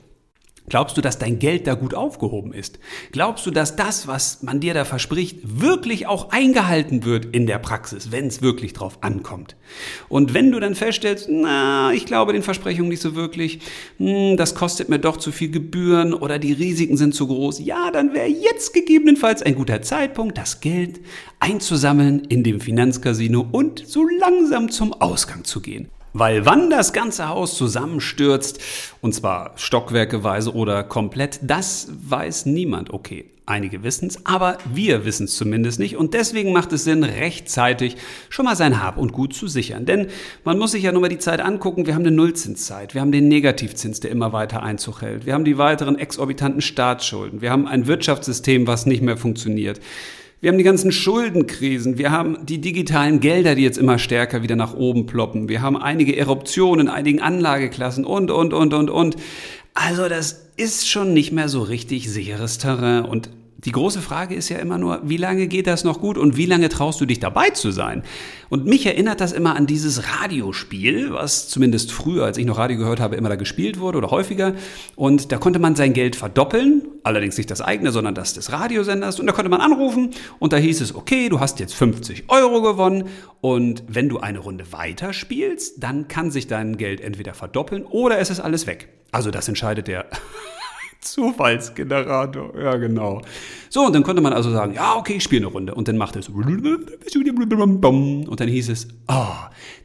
Glaubst 0.71 0.97
du, 0.97 1.00
dass 1.00 1.19
dein 1.19 1.41
Geld 1.41 1.67
da 1.67 1.75
gut 1.75 1.95
aufgehoben 1.95 2.55
ist? 2.55 2.79
Glaubst 3.11 3.45
du, 3.45 3.50
dass 3.50 3.75
das, 3.75 4.07
was 4.07 4.45
man 4.45 4.61
dir 4.61 4.73
da 4.73 4.85
verspricht, 4.85 5.41
wirklich 5.43 6.07
auch 6.07 6.31
eingehalten 6.31 7.05
wird 7.05 7.27
in 7.35 7.49
der 7.49 7.59
Praxis, 7.59 8.12
wenn 8.12 8.29
es 8.29 8.41
wirklich 8.41 8.73
drauf 8.73 8.99
ankommt? 9.00 9.57
Und 10.09 10.33
wenn 10.33 10.53
du 10.53 10.61
dann 10.61 10.77
feststellst, 10.77 11.27
na, 11.29 11.93
ich 11.93 12.07
glaube 12.07 12.33
den 12.33 12.45
Versprechungen 12.45 12.89
nicht 12.89 13.03
so 13.03 13.17
wirklich, 13.17 13.59
hm, 13.99 14.37
das 14.37 14.55
kostet 14.55 14.89
mir 14.89 15.00
doch 15.00 15.17
zu 15.17 15.33
viel 15.33 15.50
Gebühren 15.50 16.15
oder 16.15 16.39
die 16.39 16.53
Risiken 16.53 16.97
sind 16.97 17.17
zu 17.17 17.27
groß, 17.27 17.59
ja, 17.65 17.91
dann 17.91 18.15
wäre 18.15 18.29
jetzt 18.29 18.73
gegebenenfalls 18.73 19.43
ein 19.43 19.57
guter 19.57 19.83
Zeitpunkt, 19.83 20.39
das 20.39 20.61
Geld 20.61 21.00
einzusammeln 21.41 22.23
in 22.29 22.45
dem 22.45 22.61
Finanzcasino 22.61 23.45
und 23.50 23.83
so 23.85 24.07
langsam 24.21 24.71
zum 24.71 24.93
Ausgang 24.93 25.43
zu 25.43 25.61
gehen. 25.61 25.89
Weil 26.12 26.45
wann 26.45 26.71
das 26.71 26.93
ganze 26.93 27.29
Haus 27.29 27.57
zusammenstürzt, 27.57 28.61
und 29.00 29.14
zwar 29.14 29.52
stockwerkeweise 29.57 30.52
oder 30.55 30.83
komplett, 30.83 31.38
das 31.43 31.88
weiß 31.90 32.47
niemand. 32.47 32.93
Okay, 32.93 33.31
einige 33.47 33.83
wissen 33.83 34.09
es, 34.09 34.26
aber 34.26 34.59
wir 34.73 35.05
wissen 35.05 35.25
es 35.25 35.37
zumindest 35.37 35.79
nicht. 35.79 35.97
Und 35.97 36.14
deswegen 36.14 36.52
macht 36.52 36.73
es 36.73 36.85
Sinn, 36.85 37.05
rechtzeitig 37.05 37.97
schon 38.29 38.45
mal 38.45 38.57
sein 38.57 38.83
Hab 38.83 38.97
und 38.97 39.12
Gut 39.12 39.35
zu 39.35 39.47
sichern. 39.47 39.87
Denn 39.87 40.09
man 40.45 40.59
muss 40.59 40.73
sich 40.73 40.83
ja 40.83 40.93
nur 40.93 41.02
mal 41.02 41.09
die 41.09 41.19
Zeit 41.19 41.40
angucken. 41.40 41.87
Wir 41.87 41.95
haben 41.95 42.02
eine 42.02 42.14
Nullzinszeit. 42.14 42.95
Wir 42.95 43.02
haben 43.02 43.12
den 43.12 43.29
Negativzins, 43.29 44.00
der 44.00 44.11
immer 44.11 44.33
weiter 44.33 44.62
Einzug 44.62 45.02
hält. 45.02 45.26
Wir 45.26 45.35
haben 45.35 45.45
die 45.45 45.59
weiteren 45.59 45.99
exorbitanten 45.99 46.61
Staatsschulden. 46.61 47.40
Wir 47.40 47.50
haben 47.50 47.69
ein 47.69 47.87
Wirtschaftssystem, 47.87 48.67
was 48.67 48.87
nicht 48.87 49.02
mehr 49.02 49.17
funktioniert. 49.17 49.81
Wir 50.42 50.50
haben 50.50 50.56
die 50.56 50.64
ganzen 50.64 50.90
Schuldenkrisen, 50.90 51.99
wir 51.99 52.11
haben 52.11 52.47
die 52.47 52.62
digitalen 52.62 53.20
Gelder, 53.20 53.54
die 53.54 53.62
jetzt 53.62 53.76
immer 53.76 53.99
stärker 53.99 54.42
wieder 54.42 54.56
nach 54.56 54.73
oben 54.73 55.04
ploppen, 55.04 55.50
wir 55.50 55.61
haben 55.61 55.76
einige 55.76 56.16
Eruptionen 56.16 56.87
in 56.87 56.92
einigen 56.92 57.20
Anlageklassen 57.20 58.06
und, 58.06 58.30
und, 58.30 58.54
und, 58.54 58.73
und, 58.73 58.88
und. 58.88 59.16
Also 59.75 60.09
das 60.09 60.47
ist 60.56 60.88
schon 60.88 61.12
nicht 61.12 61.30
mehr 61.30 61.50
so 61.50 61.61
richtig 61.61 62.11
sicheres 62.11 62.56
Terrain 62.56 63.04
und 63.04 63.28
die 63.64 63.73
große 63.73 64.00
Frage 64.00 64.35
ist 64.35 64.49
ja 64.49 64.59
immer 64.59 64.79
nur, 64.79 65.00
wie 65.05 65.19
lange 65.19 65.47
geht 65.47 65.67
das 65.67 65.85
noch 65.85 66.00
gut 66.00 66.17
und 66.17 66.37
wie 66.37 66.47
lange 66.47 66.71
traust 66.71 67.00
du 67.00 67.05
dich 67.05 67.21
dabei 67.21 67.50
zu 67.50 67.71
sein? 67.71 68.02
Und 68.49 68.64
mich 68.64 68.87
erinnert 68.87 69.21
das 69.21 69.33
immer 69.33 69.55
an 69.55 69.67
dieses 69.67 70.02
Radiospiel, 70.21 71.12
was 71.12 71.49
zumindest 71.49 71.93
früher, 71.93 72.25
als 72.25 72.38
ich 72.38 72.47
noch 72.47 72.57
Radio 72.57 72.79
gehört 72.79 73.00
habe, 73.00 73.17
immer 73.17 73.29
da 73.29 73.37
gespielt 73.37 73.79
wurde 73.79 73.99
oder 73.99 74.11
häufiger. 74.11 74.55
Und 74.97 75.31
da 75.31 75.37
konnte 75.37 75.59
man 75.59 75.76
sein 75.76 75.93
Geld 75.93 76.17
verdoppeln, 76.17 76.83
allerdings 77.02 77.37
nicht 77.37 77.50
das 77.50 77.61
eigene, 77.61 77.93
sondern 77.93 78.14
das 78.14 78.33
des 78.33 78.50
Radiosenders. 78.50 79.21
Und 79.21 79.26
da 79.26 79.33
konnte 79.33 79.50
man 79.50 79.61
anrufen 79.61 80.11
und 80.38 80.55
da 80.55 80.57
hieß 80.57 80.81
es, 80.81 80.95
okay, 80.95 81.29
du 81.29 81.40
hast 81.40 81.61
jetzt 81.61 81.75
50 81.75 82.25
Euro 82.29 82.62
gewonnen 82.62 83.09
und 83.43 83.85
wenn 83.88 84.09
du 84.09 84.21
eine 84.21 84.38
Runde 84.38 84.73
weiter 84.73 85.12
spielst, 85.12 85.83
dann 85.83 86.09
kann 86.09 86.31
sich 86.31 86.47
dein 86.47 86.79
Geld 86.79 87.02
entweder 87.02 87.35
verdoppeln 87.35 87.85
oder 87.85 88.19
es 88.19 88.31
ist 88.31 88.40
alles 88.40 88.67
weg. 88.67 88.88
Also 89.12 89.31
das 89.31 89.49
entscheidet 89.49 89.87
der 89.87 90.07
Zufallsgenerator, 91.00 92.61
ja 92.61 92.76
genau. 92.76 93.23
So, 93.71 93.87
und 93.87 93.95
dann 93.95 94.02
konnte 94.02 94.21
man 94.21 94.33
also 94.33 94.50
sagen, 94.50 94.75
ja, 94.75 94.97
okay, 94.97 95.14
ich 95.14 95.23
spiele 95.23 95.47
eine 95.47 95.52
Runde. 95.52 95.75
Und 95.75 95.88
dann 95.88 95.97
macht 95.97 96.16
es 96.16 96.28
und 96.28 98.40
dann 98.40 98.49
hieß 98.49 98.69
es, 98.69 98.88
oh, 99.09 99.35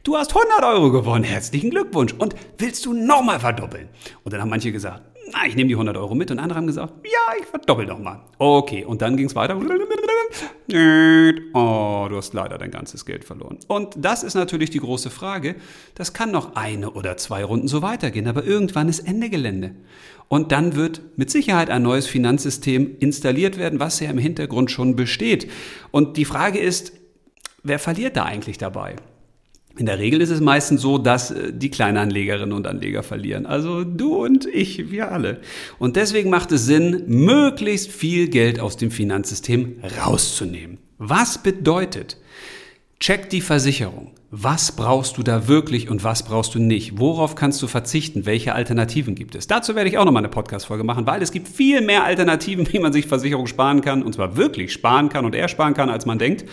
du 0.02 0.16
hast 0.16 0.36
100 0.36 0.64
Euro 0.64 0.90
gewonnen, 0.90 1.24
herzlichen 1.24 1.70
Glückwunsch. 1.70 2.14
Und 2.18 2.34
willst 2.58 2.84
du 2.84 2.92
nochmal 2.92 3.40
verdoppeln? 3.40 3.88
Und 4.24 4.32
dann 4.32 4.42
haben 4.42 4.50
manche 4.50 4.72
gesagt, 4.72 5.02
na, 5.32 5.46
ich 5.46 5.56
nehme 5.56 5.68
die 5.68 5.74
100 5.74 5.96
Euro 5.96 6.14
mit. 6.14 6.30
Und 6.30 6.38
andere 6.38 6.58
haben 6.58 6.66
gesagt, 6.66 6.92
ja, 7.04 7.34
ich 7.40 7.46
verdoppel 7.46 7.86
doch 7.86 7.98
mal. 7.98 8.20
Okay, 8.38 8.84
und 8.84 9.02
dann 9.02 9.16
ging 9.16 9.26
es 9.26 9.34
weiter. 9.34 9.56
Oh, 11.54 12.06
du 12.08 12.16
hast 12.16 12.34
leider 12.34 12.58
dein 12.58 12.70
ganzes 12.70 13.04
Geld 13.04 13.24
verloren. 13.24 13.58
Und 13.68 13.94
das 13.96 14.22
ist 14.22 14.34
natürlich 14.34 14.70
die 14.70 14.80
große 14.80 15.10
Frage. 15.10 15.56
Das 15.94 16.12
kann 16.12 16.30
noch 16.30 16.56
eine 16.56 16.90
oder 16.90 17.16
zwei 17.16 17.44
Runden 17.44 17.68
so 17.68 17.82
weitergehen, 17.82 18.26
aber 18.26 18.44
irgendwann 18.44 18.88
ist 18.88 19.00
Ende 19.00 19.30
Gelände. 19.30 19.74
Und 20.28 20.50
dann 20.52 20.74
wird 20.74 21.02
mit 21.16 21.30
Sicherheit 21.30 21.70
ein 21.70 21.82
neues 21.82 22.06
Finanzsystem 22.06 22.96
installiert 22.98 23.58
werden, 23.58 23.78
was 23.78 24.00
ja 24.00 24.10
im 24.10 24.18
Hintergrund 24.18 24.70
schon 24.70 24.96
besteht. 24.96 25.50
Und 25.92 26.16
die 26.16 26.24
Frage 26.24 26.58
ist, 26.58 26.92
wer 27.62 27.78
verliert 27.78 28.16
da 28.16 28.24
eigentlich 28.24 28.58
dabei? 28.58 28.96
In 29.78 29.86
der 29.86 29.98
Regel 29.98 30.22
ist 30.22 30.30
es 30.30 30.40
meistens 30.40 30.80
so, 30.80 30.96
dass 30.98 31.30
äh, 31.30 31.52
die 31.52 31.70
Kleinanlegerinnen 31.70 32.52
und 32.52 32.66
Anleger 32.66 33.02
verlieren. 33.02 33.46
Also 33.46 33.84
du 33.84 34.24
und 34.24 34.46
ich, 34.46 34.90
wir 34.90 35.12
alle. 35.12 35.40
Und 35.78 35.96
deswegen 35.96 36.30
macht 36.30 36.50
es 36.52 36.64
Sinn, 36.64 37.04
möglichst 37.06 37.92
viel 37.92 38.28
Geld 38.28 38.58
aus 38.58 38.76
dem 38.76 38.90
Finanzsystem 38.90 39.82
rauszunehmen. 40.04 40.78
Was 40.98 41.42
bedeutet, 41.42 42.16
check 43.00 43.28
die 43.28 43.42
Versicherung. 43.42 44.12
Was 44.32 44.72
brauchst 44.72 45.18
du 45.18 45.22
da 45.22 45.46
wirklich 45.46 45.88
und 45.88 46.02
was 46.02 46.24
brauchst 46.24 46.56
du 46.56 46.58
nicht? 46.58 46.98
Worauf 46.98 47.36
kannst 47.36 47.62
du 47.62 47.68
verzichten? 47.68 48.26
Welche 48.26 48.54
Alternativen 48.54 49.14
gibt 49.14 49.36
es? 49.36 49.46
Dazu 49.46 49.76
werde 49.76 49.88
ich 49.88 49.98
auch 49.98 50.04
nochmal 50.04 50.22
eine 50.22 50.28
Podcast-Folge 50.28 50.82
machen, 50.82 51.06
weil 51.06 51.22
es 51.22 51.30
gibt 51.30 51.46
viel 51.46 51.80
mehr 51.80 52.02
Alternativen, 52.02 52.66
wie 52.72 52.80
man 52.80 52.92
sich 52.92 53.06
Versicherung 53.06 53.46
sparen 53.46 53.82
kann, 53.82 54.02
und 54.02 54.14
zwar 54.14 54.36
wirklich 54.36 54.72
sparen 54.72 55.10
kann 55.10 55.26
und 55.26 55.36
eher 55.36 55.46
sparen 55.46 55.74
kann, 55.74 55.90
als 55.90 56.06
man 56.06 56.18
denkt. 56.18 56.44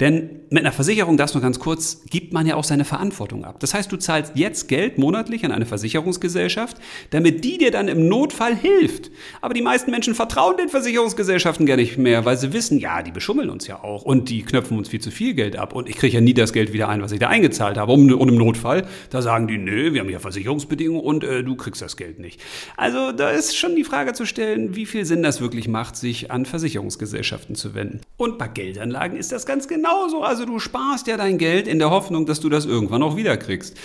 Denn 0.00 0.42
mit 0.50 0.60
einer 0.60 0.70
Versicherung, 0.70 1.16
das 1.16 1.34
nur 1.34 1.42
ganz 1.42 1.58
kurz, 1.58 2.04
gibt 2.08 2.32
man 2.32 2.46
ja 2.46 2.54
auch 2.54 2.62
seine 2.62 2.84
Verantwortung 2.84 3.44
ab. 3.44 3.58
Das 3.58 3.74
heißt, 3.74 3.90
du 3.90 3.96
zahlst 3.96 4.32
jetzt 4.36 4.68
Geld 4.68 4.96
monatlich 4.96 5.44
an 5.44 5.50
eine 5.50 5.66
Versicherungsgesellschaft, 5.66 6.76
damit 7.10 7.44
die 7.44 7.58
dir 7.58 7.72
dann 7.72 7.88
im 7.88 8.08
Notfall 8.08 8.54
hilft. 8.54 9.10
Aber 9.40 9.54
die 9.54 9.62
meisten 9.62 9.90
Menschen 9.90 10.14
vertrauen 10.14 10.56
den 10.56 10.68
Versicherungsgesellschaften 10.68 11.66
gar 11.66 11.76
nicht 11.76 11.98
mehr, 11.98 12.24
weil 12.24 12.38
sie 12.38 12.52
wissen, 12.52 12.78
ja, 12.78 13.02
die 13.02 13.10
beschummeln 13.10 13.50
uns 13.50 13.66
ja 13.66 13.82
auch 13.82 14.02
und 14.02 14.28
die 14.28 14.42
knöpfen 14.42 14.78
uns 14.78 14.88
viel 14.88 15.00
zu 15.00 15.10
viel 15.10 15.34
Geld 15.34 15.56
ab 15.56 15.74
und 15.74 15.88
ich 15.88 15.96
kriege 15.96 16.14
ja 16.14 16.20
nie 16.20 16.34
das 16.34 16.52
Geld 16.52 16.72
wieder 16.72 16.88
ein, 16.88 17.02
was 17.08 17.12
ich 17.12 17.20
da 17.20 17.28
eingezahlt 17.28 17.76
habe. 17.76 17.92
Und 17.92 18.10
im 18.10 18.36
Notfall, 18.36 18.86
da 19.10 19.22
sagen 19.22 19.48
die, 19.48 19.58
nö, 19.58 19.92
wir 19.92 20.00
haben 20.00 20.10
ja 20.10 20.20
Versicherungsbedingungen 20.20 21.02
und 21.02 21.24
äh, 21.24 21.42
du 21.42 21.56
kriegst 21.56 21.82
das 21.82 21.96
Geld 21.96 22.18
nicht. 22.18 22.40
Also 22.76 23.12
da 23.12 23.30
ist 23.30 23.56
schon 23.56 23.74
die 23.74 23.84
Frage 23.84 24.12
zu 24.12 24.26
stellen, 24.26 24.76
wie 24.76 24.86
viel 24.86 25.04
Sinn 25.04 25.22
das 25.22 25.40
wirklich 25.40 25.66
macht, 25.66 25.96
sich 25.96 26.30
an 26.30 26.46
Versicherungsgesellschaften 26.46 27.54
zu 27.54 27.74
wenden. 27.74 28.00
Und 28.16 28.38
bei 28.38 28.48
Geldanlagen 28.48 29.16
ist 29.16 29.32
das 29.32 29.44
ganz 29.44 29.66
genau 29.66 29.78
genauso. 29.78 30.22
Also 30.22 30.44
du 30.44 30.58
sparst 30.58 31.06
ja 31.06 31.16
dein 31.16 31.38
Geld 31.38 31.66
in 31.66 31.78
der 31.78 31.90
Hoffnung, 31.90 32.26
dass 32.26 32.40
du 32.40 32.48
das 32.48 32.66
irgendwann 32.66 33.02
auch 33.02 33.16
wiederkriegst. 33.16 33.76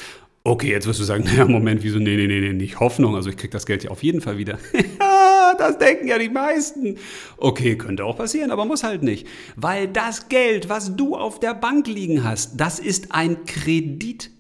Okay, 0.43 0.71
jetzt 0.71 0.88
wirst 0.88 0.99
du 0.99 1.03
sagen, 1.03 1.23
naja, 1.27 1.45
Moment, 1.45 1.83
wieso? 1.83 1.99
Nee, 1.99 2.17
nee, 2.17 2.27
nee, 2.27 2.41
nee, 2.41 2.53
nicht 2.53 2.79
Hoffnung. 2.79 3.15
Also 3.15 3.29
ich 3.29 3.38
krieg 3.38 3.51
das 3.51 3.65
Geld 3.65 3.83
ja 3.83 3.91
auf 3.91 4.03
jeden 4.03 4.21
Fall 4.21 4.38
wieder. 4.38 4.57
das 5.59 5.77
denken 5.77 6.07
ja 6.07 6.17
die 6.17 6.29
meisten. 6.29 6.97
Okay, 7.37 7.77
könnte 7.77 8.05
auch 8.05 8.17
passieren, 8.17 8.51
aber 8.51 8.65
muss 8.65 8.83
halt 8.83 9.03
nicht. 9.03 9.27
Weil 9.55 9.87
das 9.87 10.29
Geld, 10.29 10.69
was 10.69 10.95
du 10.95 11.15
auf 11.15 11.39
der 11.39 11.53
Bank 11.53 11.87
liegen 11.87 12.23
hast, 12.23 12.57
das 12.57 12.79
ist 12.79 13.11
ein 13.11 13.45
Kredit. 13.45 14.31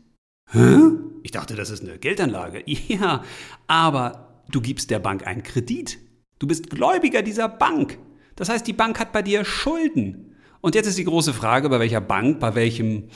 Hä? 0.51 0.77
Ich 1.23 1.31
dachte, 1.31 1.55
das 1.55 1.69
ist 1.69 1.83
eine 1.83 1.97
Geldanlage. 1.97 2.63
Ja, 2.87 3.23
aber 3.67 4.43
du 4.51 4.61
gibst 4.61 4.89
der 4.91 4.99
Bank 4.99 5.25
einen 5.25 5.43
Kredit. 5.43 5.97
Du 6.39 6.47
bist 6.47 6.69
Gläubiger 6.69 7.21
dieser 7.21 7.47
Bank. 7.47 7.97
Das 8.35 8.49
heißt, 8.49 8.67
die 8.67 8.73
Bank 8.73 8.99
hat 8.99 9.13
bei 9.13 9.21
dir 9.21 9.45
Schulden. 9.45 10.35
Und 10.61 10.75
jetzt 10.75 10.87
ist 10.87 10.97
die 10.97 11.05
große 11.05 11.33
Frage, 11.33 11.69
bei 11.69 11.79
welcher 11.79 12.01
Bank, 12.01 12.39
bei 12.39 12.55
welchem 12.55 13.09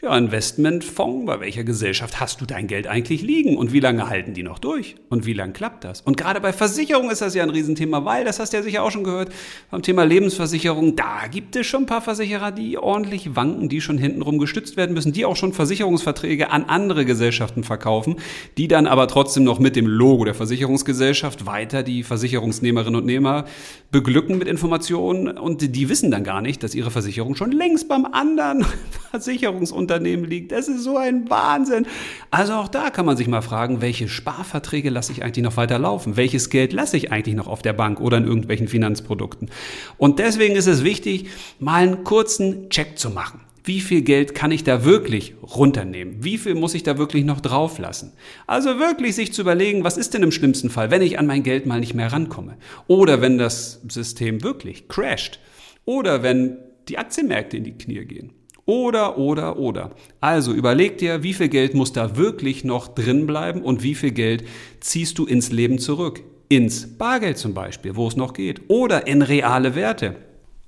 ja, 0.00 0.16
Investmentfonds, 0.16 1.26
bei 1.26 1.40
welcher 1.40 1.64
Gesellschaft 1.64 2.20
hast 2.20 2.40
du 2.40 2.46
dein 2.46 2.68
Geld 2.68 2.86
eigentlich 2.86 3.20
liegen? 3.20 3.56
Und 3.56 3.72
wie 3.72 3.80
lange 3.80 4.08
halten 4.08 4.32
die 4.32 4.44
noch 4.44 4.60
durch? 4.60 4.94
Und 5.08 5.26
wie 5.26 5.32
lange 5.32 5.52
klappt 5.52 5.82
das? 5.82 6.02
Und 6.02 6.16
gerade 6.16 6.40
bei 6.40 6.52
Versicherung 6.52 7.10
ist 7.10 7.20
das 7.20 7.34
ja 7.34 7.42
ein 7.42 7.50
Riesenthema, 7.50 8.04
weil, 8.04 8.24
das 8.24 8.38
hast 8.38 8.52
du 8.52 8.58
ja 8.58 8.62
sicher 8.62 8.84
auch 8.84 8.92
schon 8.92 9.02
gehört, 9.02 9.32
beim 9.72 9.82
Thema 9.82 10.04
Lebensversicherung, 10.04 10.94
da 10.94 11.26
gibt 11.28 11.56
es 11.56 11.66
schon 11.66 11.82
ein 11.82 11.86
paar 11.86 12.00
Versicherer, 12.00 12.52
die 12.52 12.78
ordentlich 12.78 13.34
wanken, 13.34 13.68
die 13.68 13.80
schon 13.80 13.98
hintenrum 13.98 14.38
gestützt 14.38 14.76
werden 14.76 14.94
müssen, 14.94 15.12
die 15.12 15.24
auch 15.24 15.34
schon 15.34 15.52
Versicherungsverträge 15.52 16.50
an 16.50 16.66
andere 16.66 17.04
Gesellschaften 17.04 17.64
verkaufen, 17.64 18.20
die 18.56 18.68
dann 18.68 18.86
aber 18.86 19.08
trotzdem 19.08 19.42
noch 19.42 19.58
mit 19.58 19.74
dem 19.74 19.88
Logo 19.88 20.24
der 20.24 20.34
Versicherungsgesellschaft 20.34 21.44
weiter 21.44 21.82
die 21.82 22.04
Versicherungsnehmerinnen 22.04 23.00
und 23.00 23.06
Nehmer 23.06 23.46
beglücken 23.90 24.38
mit 24.38 24.46
Informationen. 24.46 25.26
Und 25.26 25.74
die 25.74 25.88
wissen 25.88 26.12
dann 26.12 26.22
gar 26.22 26.40
nicht, 26.40 26.62
dass 26.62 26.76
ihre 26.76 26.92
Versicherung 26.92 27.34
schon 27.34 27.50
längst 27.50 27.88
beim 27.88 28.04
anderen 28.04 28.64
Versicherungsunternehmen 29.10 29.87
Unternehmen 29.88 30.24
liegt. 30.24 30.52
Das 30.52 30.68
ist 30.68 30.84
so 30.84 30.98
ein 30.98 31.30
Wahnsinn. 31.30 31.86
Also 32.30 32.52
auch 32.52 32.68
da 32.68 32.90
kann 32.90 33.06
man 33.06 33.16
sich 33.16 33.26
mal 33.26 33.40
fragen, 33.40 33.80
welche 33.80 34.08
Sparverträge 34.08 34.90
lasse 34.90 35.12
ich 35.12 35.22
eigentlich 35.22 35.44
noch 35.44 35.56
weiter 35.56 35.78
laufen? 35.78 36.16
Welches 36.16 36.50
Geld 36.50 36.74
lasse 36.74 36.98
ich 36.98 37.10
eigentlich 37.10 37.34
noch 37.34 37.48
auf 37.48 37.62
der 37.62 37.72
Bank 37.72 38.00
oder 38.00 38.18
in 38.18 38.26
irgendwelchen 38.26 38.68
Finanzprodukten? 38.68 39.50
Und 39.96 40.18
deswegen 40.18 40.56
ist 40.56 40.66
es 40.66 40.84
wichtig, 40.84 41.28
mal 41.58 41.82
einen 41.82 42.04
kurzen 42.04 42.68
Check 42.68 42.98
zu 42.98 43.10
machen. 43.10 43.40
Wie 43.64 43.80
viel 43.80 44.02
Geld 44.02 44.34
kann 44.34 44.50
ich 44.50 44.64
da 44.64 44.84
wirklich 44.84 45.34
runternehmen? 45.42 46.24
Wie 46.24 46.38
viel 46.38 46.54
muss 46.54 46.74
ich 46.74 46.82
da 46.82 46.96
wirklich 46.96 47.24
noch 47.24 47.40
drauf 47.40 47.78
lassen? 47.78 48.12
Also 48.46 48.78
wirklich 48.78 49.14
sich 49.14 49.32
zu 49.32 49.42
überlegen, 49.42 49.84
was 49.84 49.98
ist 49.98 50.14
denn 50.14 50.22
im 50.22 50.32
schlimmsten 50.32 50.70
Fall, 50.70 50.90
wenn 50.90 51.02
ich 51.02 51.18
an 51.18 51.26
mein 51.26 51.42
Geld 51.42 51.66
mal 51.66 51.80
nicht 51.80 51.94
mehr 51.94 52.12
rankomme? 52.12 52.56
Oder 52.86 53.20
wenn 53.20 53.36
das 53.36 53.82
System 53.88 54.42
wirklich 54.42 54.88
crasht? 54.88 55.38
Oder 55.84 56.22
wenn 56.22 56.58
die 56.88 56.98
Aktienmärkte 56.98 57.58
in 57.58 57.64
die 57.64 57.76
Knie 57.76 58.04
gehen? 58.06 58.37
Oder, 58.68 59.16
oder, 59.16 59.58
oder. 59.58 59.92
Also 60.20 60.52
überleg 60.52 60.98
dir, 60.98 61.22
wie 61.22 61.32
viel 61.32 61.48
Geld 61.48 61.72
muss 61.72 61.94
da 61.94 62.18
wirklich 62.18 62.64
noch 62.64 62.88
drin 62.88 63.26
bleiben 63.26 63.62
und 63.62 63.82
wie 63.82 63.94
viel 63.94 64.10
Geld 64.10 64.44
ziehst 64.80 65.18
du 65.18 65.24
ins 65.24 65.50
Leben 65.50 65.78
zurück. 65.78 66.22
Ins 66.50 66.98
Bargeld 66.98 67.38
zum 67.38 67.54
Beispiel, 67.54 67.96
wo 67.96 68.06
es 68.08 68.16
noch 68.16 68.34
geht. 68.34 68.60
Oder 68.68 69.06
in 69.06 69.22
reale 69.22 69.74
Werte. 69.74 70.16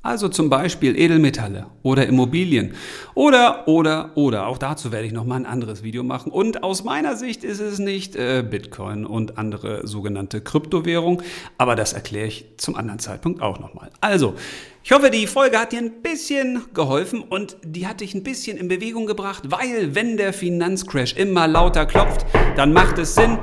Also 0.02 0.30
zum 0.30 0.48
Beispiel 0.48 0.98
Edelmetalle 0.98 1.66
oder 1.82 2.06
Immobilien. 2.06 2.72
Oder, 3.14 3.68
oder, 3.68 4.12
oder. 4.14 4.46
Auch 4.46 4.56
dazu 4.56 4.92
werde 4.92 5.06
ich 5.06 5.12
nochmal 5.12 5.40
ein 5.40 5.44
anderes 5.46 5.82
Video 5.82 6.02
machen. 6.02 6.32
Und 6.32 6.62
aus 6.62 6.84
meiner 6.84 7.16
Sicht 7.16 7.44
ist 7.44 7.60
es 7.60 7.78
nicht 7.78 8.16
äh, 8.16 8.42
Bitcoin 8.42 9.04
und 9.04 9.36
andere 9.36 9.86
sogenannte 9.86 10.40
Kryptowährung. 10.40 11.20
Aber 11.58 11.76
das 11.76 11.92
erkläre 11.92 12.28
ich 12.28 12.46
zum 12.56 12.76
anderen 12.76 12.98
Zeitpunkt 12.98 13.42
auch 13.42 13.60
nochmal. 13.60 13.90
Also, 14.00 14.36
ich 14.82 14.92
hoffe, 14.92 15.10
die 15.10 15.26
Folge 15.26 15.58
hat 15.58 15.72
dir 15.72 15.78
ein 15.78 16.00
bisschen 16.00 16.62
geholfen 16.72 17.20
und 17.20 17.58
die 17.62 17.86
hat 17.86 18.00
dich 18.00 18.14
ein 18.14 18.22
bisschen 18.22 18.56
in 18.56 18.68
Bewegung 18.68 19.06
gebracht, 19.06 19.44
weil 19.50 19.94
wenn 19.94 20.16
der 20.16 20.32
Finanzcrash 20.32 21.14
immer 21.16 21.46
lauter 21.46 21.84
klopft, 21.84 22.24
dann 22.56 22.72
macht 22.72 22.96
es 22.98 23.14
Sinn, 23.14 23.38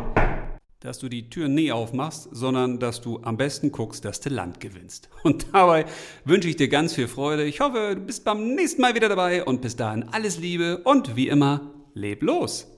dass 0.79 0.97
du 0.97 1.09
die 1.09 1.29
Tür 1.29 1.47
nie 1.47 1.71
aufmachst, 1.71 2.29
sondern 2.31 2.79
dass 2.79 3.01
du 3.01 3.19
am 3.21 3.37
besten 3.37 3.71
guckst, 3.71 4.03
dass 4.03 4.19
du 4.19 4.29
Land 4.29 4.59
gewinnst. 4.59 5.09
Und 5.23 5.47
dabei 5.53 5.85
wünsche 6.25 6.49
ich 6.49 6.55
dir 6.55 6.69
ganz 6.69 6.93
viel 6.93 7.07
Freude. 7.07 7.45
Ich 7.45 7.59
hoffe, 7.59 7.93
du 7.95 8.01
bist 8.01 8.23
beim 8.23 8.55
nächsten 8.55 8.81
Mal 8.81 8.95
wieder 8.95 9.09
dabei 9.09 9.43
und 9.43 9.61
bis 9.61 9.75
dahin 9.75 10.05
alles 10.11 10.39
Liebe 10.39 10.79
und 10.79 11.15
wie 11.15 11.27
immer, 11.27 11.73
leb 11.93 12.23
los! 12.23 12.76